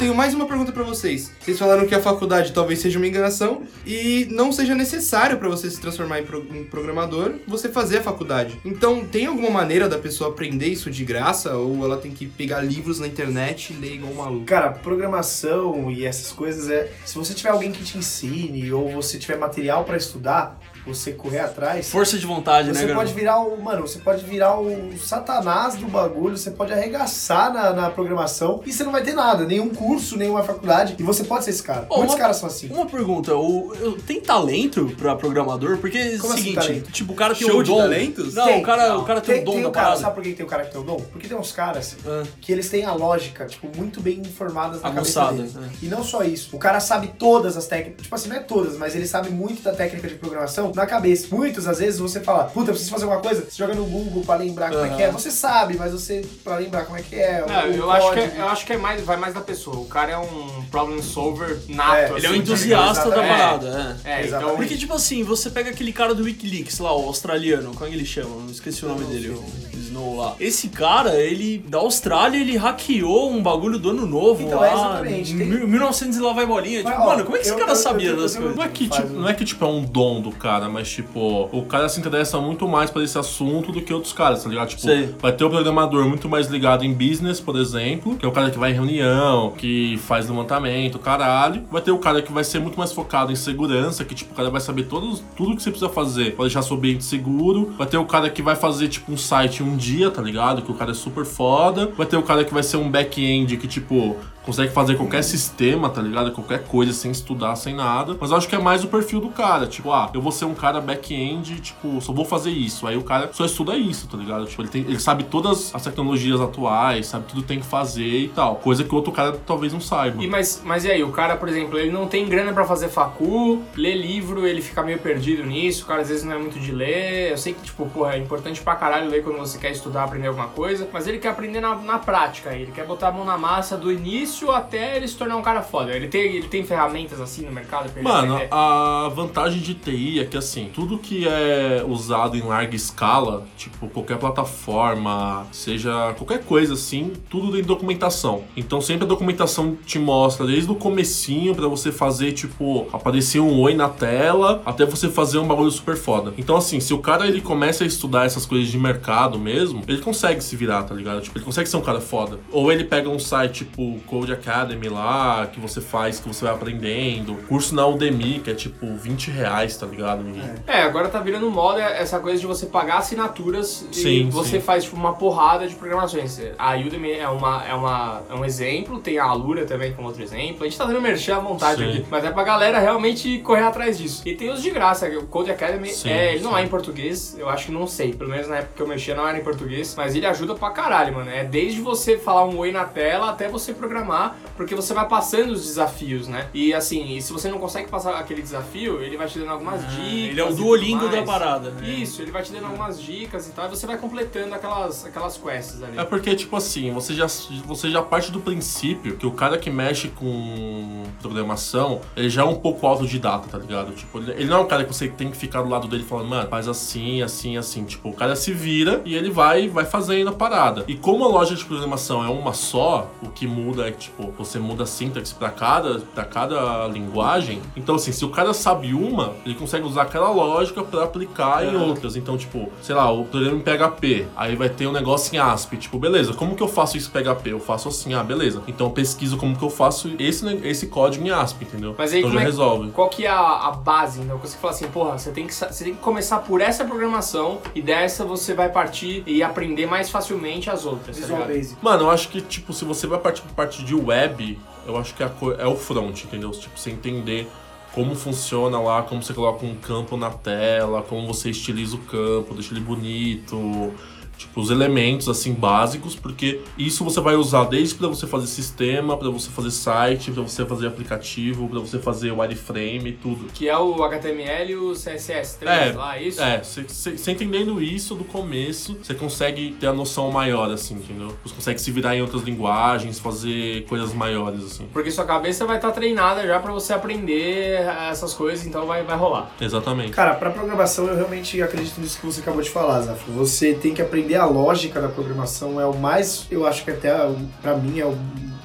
[0.00, 1.30] Tenho mais uma pergunta pra vocês.
[1.38, 5.70] Vocês falaram que a faculdade talvez seja uma enganação e não seja necessário pra você
[5.70, 8.58] se transformar em, pro- programador você fazer a faculdade.
[8.64, 12.62] Então, tem alguma maneira da pessoa aprender isso de graça ou ela tem que pegar
[12.62, 14.46] livros na internet e ler igual um maluco?
[14.46, 16.90] Cara, programação e essas coisas é.
[17.04, 20.58] Se você tiver alguém que te ensine ou você tiver material pra estudar,
[20.94, 21.88] você correr atrás.
[21.90, 22.98] Força de vontade, né, Você garoto?
[23.00, 23.60] pode virar o.
[23.60, 28.72] Mano, você pode virar o satanás do bagulho, você pode arregaçar na, na programação e
[28.72, 30.96] você não vai ter nada, nenhum curso, nenhuma faculdade.
[30.98, 31.86] E você pode ser esse cara.
[31.88, 32.68] Ô, Muitos uma- caras são assim.
[32.72, 35.78] Uma pergunta, o, eu- tem talento pra programador?
[35.78, 36.92] Porque é o assim, seguinte, talento?
[36.92, 37.78] tipo, o cara tem Show um de dom.
[37.78, 38.34] talentos?
[38.34, 40.00] Não, o cara, o cara tem, um dom tem da um cara, parada.
[40.02, 40.96] Sabe por que tem o cara que tem o dom?
[41.12, 42.22] Porque tem uns caras Ah.
[42.40, 45.54] que eles têm a lógica, tipo, muito bem informadas na Aguçada, cabeça deles.
[45.54, 45.78] né?
[45.82, 46.54] E não só isso.
[46.54, 48.02] O cara sabe todas as técnicas.
[48.02, 51.26] Tipo assim, não é todas, mas ele sabe muito da técnica de programação na cabeça.
[51.30, 54.22] Muitas, às vezes, você fala, puta, eu preciso fazer alguma coisa, você joga no Google
[54.24, 55.10] pra lembrar como é que é.
[55.10, 57.44] Você sabe, mas você, pra lembrar como é que é.
[57.46, 59.76] Não, o eu, acho que é, eu acho que é mais, vai mais da pessoa.
[59.78, 61.94] O cara é um problem solver nato.
[61.94, 63.28] É, assim, Ele é um tá entusiasta da ligado?
[63.38, 64.10] parada, é.
[64.10, 64.26] É, é então.
[64.38, 64.56] Exatamente.
[64.56, 67.94] Porque, tipo assim, você pega aquele cara do Wikileaks lá, o australiano, como é que
[67.96, 68.36] ele chama?
[68.36, 69.44] Não esqueci o nome dele, o
[69.78, 70.34] Snow lá.
[70.40, 74.68] Esse cara, ele, da Austrália, ele hackeou um bagulho do ano novo Então, lá.
[74.68, 76.82] é exatamente, tem- mil- 1900 e lá vai bolinha.
[76.82, 78.34] Mas, Tipo, ó, mano, como é que esse eu- cara eu- sabia eu- eu- das
[78.34, 78.56] eu- coisas?
[78.56, 80.90] Não é, que, tipo, um- não é que tipo é um dom do cara, mas
[80.90, 84.48] tipo, o cara se interessa muito mais por esse assunto do que outros caras, tá
[84.48, 84.68] ligado?
[84.68, 85.14] Tipo, Sei.
[85.18, 88.50] vai ter o programador muito mais ligado em business, por exemplo, que é o cara
[88.50, 91.64] que vai em reunião, que faz levantamento, caralho.
[91.70, 94.36] Vai ter o cara que vai ser muito mais focado em segurança, que tipo, o
[94.36, 97.74] cara vai saber todos, tudo que você precisa fazer pra deixar seu ambiente seguro.
[97.76, 100.62] Vai ter o cara que vai fazer tipo um site um dia, tá ligado?
[100.62, 101.90] Que o cara é super foda.
[101.96, 105.88] Vai ter o cara que vai ser um back-end que tipo consegue fazer qualquer sistema,
[105.90, 106.32] tá ligado?
[106.32, 108.16] Qualquer coisa sem estudar, sem nada.
[108.20, 109.66] Mas eu acho que é mais o perfil do cara.
[109.66, 112.86] Tipo, ah, eu vou ser um cara back-end, tipo, só vou fazer isso.
[112.86, 114.46] Aí o cara só estuda isso, tá ligado?
[114.46, 118.02] Tipo, ele, tem- ele sabe todas as tecnologias atuais, sabe tudo que tem que fazer
[118.24, 118.56] e tal.
[118.56, 120.22] Coisa que o outro cara talvez não saiba.
[120.22, 122.88] E mas, mas e aí, o cara, por exemplo, ele não tem grana pra fazer
[122.88, 126.58] facu, lê livro, ele fica meio perdido nisso, o cara às vezes não é muito
[126.58, 127.30] de ler.
[127.30, 130.28] Eu sei que, tipo, porra, é importante pra caralho ler quando você quer estudar, aprender
[130.28, 133.36] alguma coisa, mas ele quer aprender na, na prática, ele quer botar a mão na
[133.36, 135.92] massa do início até ele se tornar um cara foda.
[135.94, 140.24] Ele tem, ele tem ferramentas assim no mercado pra Mano, a vantagem de TI é
[140.24, 146.74] que assim, tudo que é usado em larga escala, tipo qualquer plataforma, seja qualquer coisa
[146.74, 148.44] assim, tudo tem documentação.
[148.56, 153.60] Então sempre a documentação te mostra desde o comecinho pra você fazer tipo aparecer um
[153.60, 156.32] oi na tela, até você fazer um bagulho super foda.
[156.36, 160.00] Então assim, se o cara ele começa a estudar essas coisas de mercado mesmo, ele
[160.00, 161.20] consegue se virar, tá ligado?
[161.20, 162.38] Tipo, ele consegue ser um cara foda.
[162.50, 166.54] Ou ele pega um site tipo Code Academy lá, que você faz, que você vai
[166.54, 167.34] aprendendo.
[167.48, 170.22] Curso na Udemy, que é tipo 20 reais, tá ligado?
[170.28, 174.58] E- É, agora tá virando moda essa coisa de você pagar assinaturas e Sim, você
[174.58, 174.60] sim.
[174.60, 176.38] faz tipo uma porrada de programações.
[176.58, 180.22] A Udemy é, uma, é, uma, é um exemplo, tem a Alura também como outro
[180.22, 180.62] exemplo.
[180.62, 181.88] A gente tá dando merchan à vontade Sim.
[181.90, 184.22] aqui, mas é pra galera realmente correr atrás disso.
[184.26, 187.48] E tem os de graça, o Code Academy, é, ele não é em português, eu
[187.48, 189.94] acho que não sei, pelo menos na época que eu mexia não era em português,
[189.96, 191.30] mas ele ajuda pra caralho, mano.
[191.30, 194.09] É desde você falar um oi na tela até você programar,
[194.56, 196.48] porque você vai passando os desafios, né?
[196.52, 199.80] E assim, e se você não consegue passar aquele desafio, ele vai te dando algumas
[199.90, 200.30] dicas.
[200.30, 201.70] Ele é o Duolingo da parada.
[201.70, 201.88] né?
[201.88, 205.36] Isso, ele vai te dando algumas dicas e tal, e você vai completando aquelas, aquelas
[205.36, 205.98] quests ali.
[205.98, 207.26] É porque, tipo assim, você já,
[207.64, 212.44] você já parte do princípio que o cara que mexe com programação, ele já é
[212.44, 213.92] um pouco autodidata, tá ligado?
[213.92, 216.28] Tipo, ele, não é um cara que você tem que ficar do lado dele falando,
[216.28, 217.84] mano, faz assim, assim, assim.
[217.84, 220.84] Tipo, o cara se vira e ele vai, vai fazendo a parada.
[220.88, 224.32] E como a loja de programação é uma só, o que muda é que, tipo,
[224.36, 227.60] você muda a sintaxe pra cada, pra cada linguagem.
[227.76, 231.76] Então, assim, se o cara sabe uma, ele consegue usar aquela lógica pra aplicar em
[231.76, 232.16] outras.
[232.16, 235.76] Então, tipo, sei lá, o programa em PHP, aí vai ter um negócio em ASP.
[235.76, 237.52] Tipo, beleza, como que eu faço isso em PHP?
[237.52, 238.62] Eu faço assim, ah, beleza.
[238.66, 241.94] Então eu pesquiso como que eu faço esse, esse código em ASP, entendeu?
[241.96, 242.90] Mas aí então como já é, resolve.
[242.90, 244.38] qual que é a, a base, então?
[244.38, 247.82] Você fala assim, porra, você tem, que, você tem que começar por essa programação e
[247.82, 251.56] dessa você vai partir e aprender mais facilmente as outras, tá Visual ligado?
[251.56, 251.84] Basic.
[251.84, 255.14] Mano, eu acho que, tipo, se você vai partir por parte de web, eu acho
[255.14, 256.50] que é o front, entendeu?
[256.50, 257.48] Tipo, você entender
[257.92, 262.54] como funciona lá, como você coloca um campo na tela, como você estiliza o campo,
[262.54, 263.92] deixa ele bonito.
[264.40, 269.16] Tipo, os elementos, assim, básicos, porque isso você vai usar desde pra você fazer sistema,
[269.16, 273.46] pra você fazer site, pra você fazer aplicativo, pra você fazer wireframe, tudo.
[273.52, 276.40] Que é o HTML e o CSS3 É, lá, é isso?
[276.40, 281.36] É, você entendendo isso do começo, você consegue ter a noção maior, assim, entendeu?
[281.44, 284.88] Você consegue se virar em outras linguagens, fazer coisas maiores, assim.
[284.90, 289.16] Porque sua cabeça vai estar treinada já pra você aprender essas coisas, então vai, vai
[289.16, 289.50] rolar.
[289.60, 290.12] Exatamente.
[290.12, 293.32] Cara, pra programação eu realmente acredito nisso que você acabou de falar, Zafra.
[293.34, 297.12] Você tem que aprender a lógica da programação, é o mais, eu acho que até
[297.60, 298.16] pra mim é o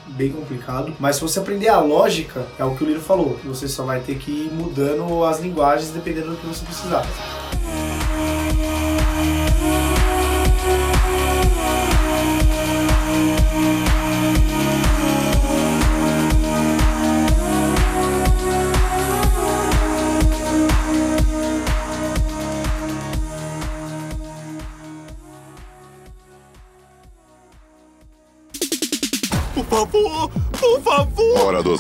[0.10, 3.68] bem complicado, mas se você aprender a lógica, é o que o Liro falou, você
[3.68, 7.06] só vai ter que ir mudando as linguagens dependendo do que você precisar.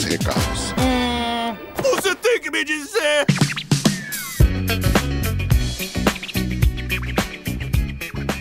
[0.05, 0.73] Recados.
[1.81, 3.25] você tem que me dizer.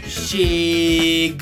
[0.07, 1.41] Chegamos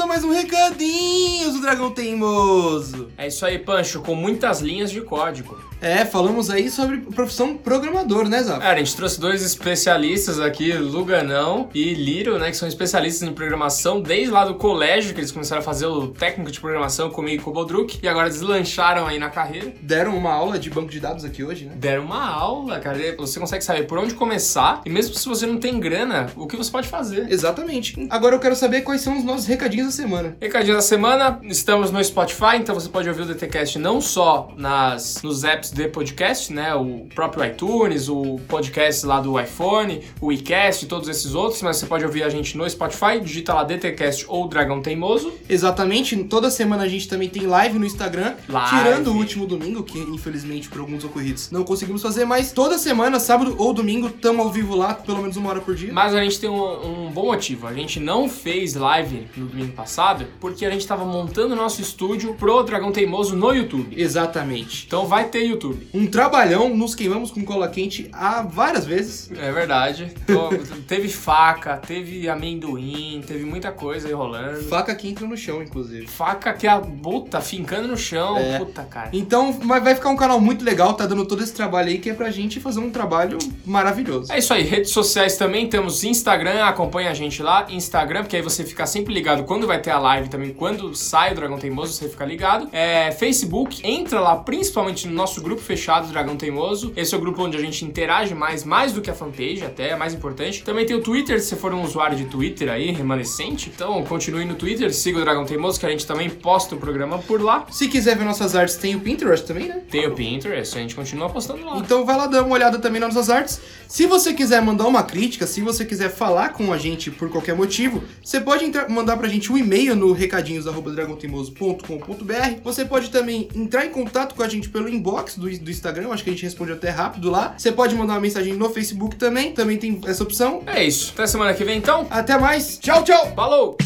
[0.00, 3.03] a mais um recadinho do Dragão Teimoso.
[3.24, 5.58] É isso aí, Pancho, com muitas linhas de código.
[5.80, 8.62] É, falamos aí sobre profissão programador, né, Zap?
[8.62, 13.32] É, a gente trouxe dois especialistas aqui, Luganão e Liro, né, que são especialistas em
[13.32, 17.40] programação desde lá do colégio, que eles começaram a fazer o técnico de programação comigo
[17.40, 19.72] e com o Bodruk, e agora deslancharam aí na carreira.
[19.80, 21.72] Deram uma aula de banco de dados aqui hoje, né?
[21.76, 25.58] Deram uma aula, cara, você consegue saber por onde começar, e mesmo se você não
[25.58, 27.30] tem grana, o que você pode fazer.
[27.30, 28.06] Exatamente.
[28.10, 30.36] Agora eu quero saber quais são os nossos recadinhos da semana.
[30.40, 35.22] Recadinho da semana, estamos no Spotify, então você pode ouvir o DTCast não só nas,
[35.22, 36.74] nos apps de podcast, né?
[36.74, 41.86] O próprio iTunes, o podcast lá do iPhone, o iCast, todos esses outros, mas você
[41.86, 45.32] pode ouvir a gente no Spotify, digita lá DTCast ou Dragão Teimoso.
[45.48, 46.16] Exatamente.
[46.24, 48.76] Toda semana a gente também tem live no Instagram, Live.
[48.76, 53.20] tirando o último domingo, que infelizmente por alguns ocorridos não conseguimos fazer, mas toda semana,
[53.20, 55.92] sábado ou domingo, tamo ao vivo lá, pelo menos uma hora por dia.
[55.92, 57.66] Mas a gente tem um, um bom motivo.
[57.66, 61.80] A gente não fez live no domingo passado porque a gente tava montando o nosso
[61.80, 64.00] estúdio pro Dragão Teimoso no YouTube.
[64.00, 64.84] Exatamente.
[64.86, 65.88] Então vai ter YouTube.
[65.92, 69.30] Um trabalhão, nos queimamos com cola quente há várias vezes.
[69.36, 70.12] É verdade.
[70.22, 70.50] Então,
[70.86, 74.62] teve faca, teve amendoim, teve muita coisa aí rolando.
[74.64, 76.06] Faca que entra no chão, inclusive.
[76.06, 78.36] Faca que a puta fincando no chão.
[78.36, 78.58] É.
[78.58, 79.10] Puta, cara.
[79.12, 82.14] Então, vai ficar um canal muito legal, tá dando todo esse trabalho aí que é
[82.14, 84.32] pra gente fazer um trabalho maravilhoso.
[84.32, 88.42] É isso aí, redes sociais também, temos Instagram, acompanha a gente lá, Instagram, porque aí
[88.42, 91.92] você fica sempre ligado quando vai ter a live também, quando sai o Dragão Teimoso,
[91.92, 92.68] você fica ligado.
[92.72, 97.42] É, Facebook, entra lá principalmente no nosso grupo fechado Dragão Teimoso, esse é o grupo
[97.42, 100.62] onde a gente interage mais, mais do que a fanpage até, é mais importante.
[100.62, 104.44] Também tem o Twitter, se você for um usuário de Twitter aí, remanescente, então continue
[104.44, 107.66] no Twitter, siga o Dragão Teimoso, que a gente também posta o programa por lá.
[107.70, 109.80] Se quiser ver nossas artes, tem o Pinterest também, né?
[109.90, 111.78] Tem o Pinterest, a gente continua postando lá.
[111.78, 113.60] Então vai lá dar uma olhada também nas nossas artes.
[113.88, 117.54] Se você quiser mandar uma crítica, se você quiser falar com a gente por qualquer
[117.54, 122.60] motivo, você pode entrar- mandar pra gente um e-mail no recadinhos@dragonteimoso.com.br.
[122.84, 126.22] Você pode também entrar em contato com a gente pelo inbox do, do Instagram, acho
[126.22, 127.54] que a gente responde até rápido lá.
[127.56, 130.62] Você pode mandar uma mensagem no Facebook também, também tem essa opção.
[130.66, 132.06] É isso, até semana que vem então.
[132.10, 132.78] Até mais.
[132.78, 133.32] Tchau, tchau.
[133.34, 133.78] Falou!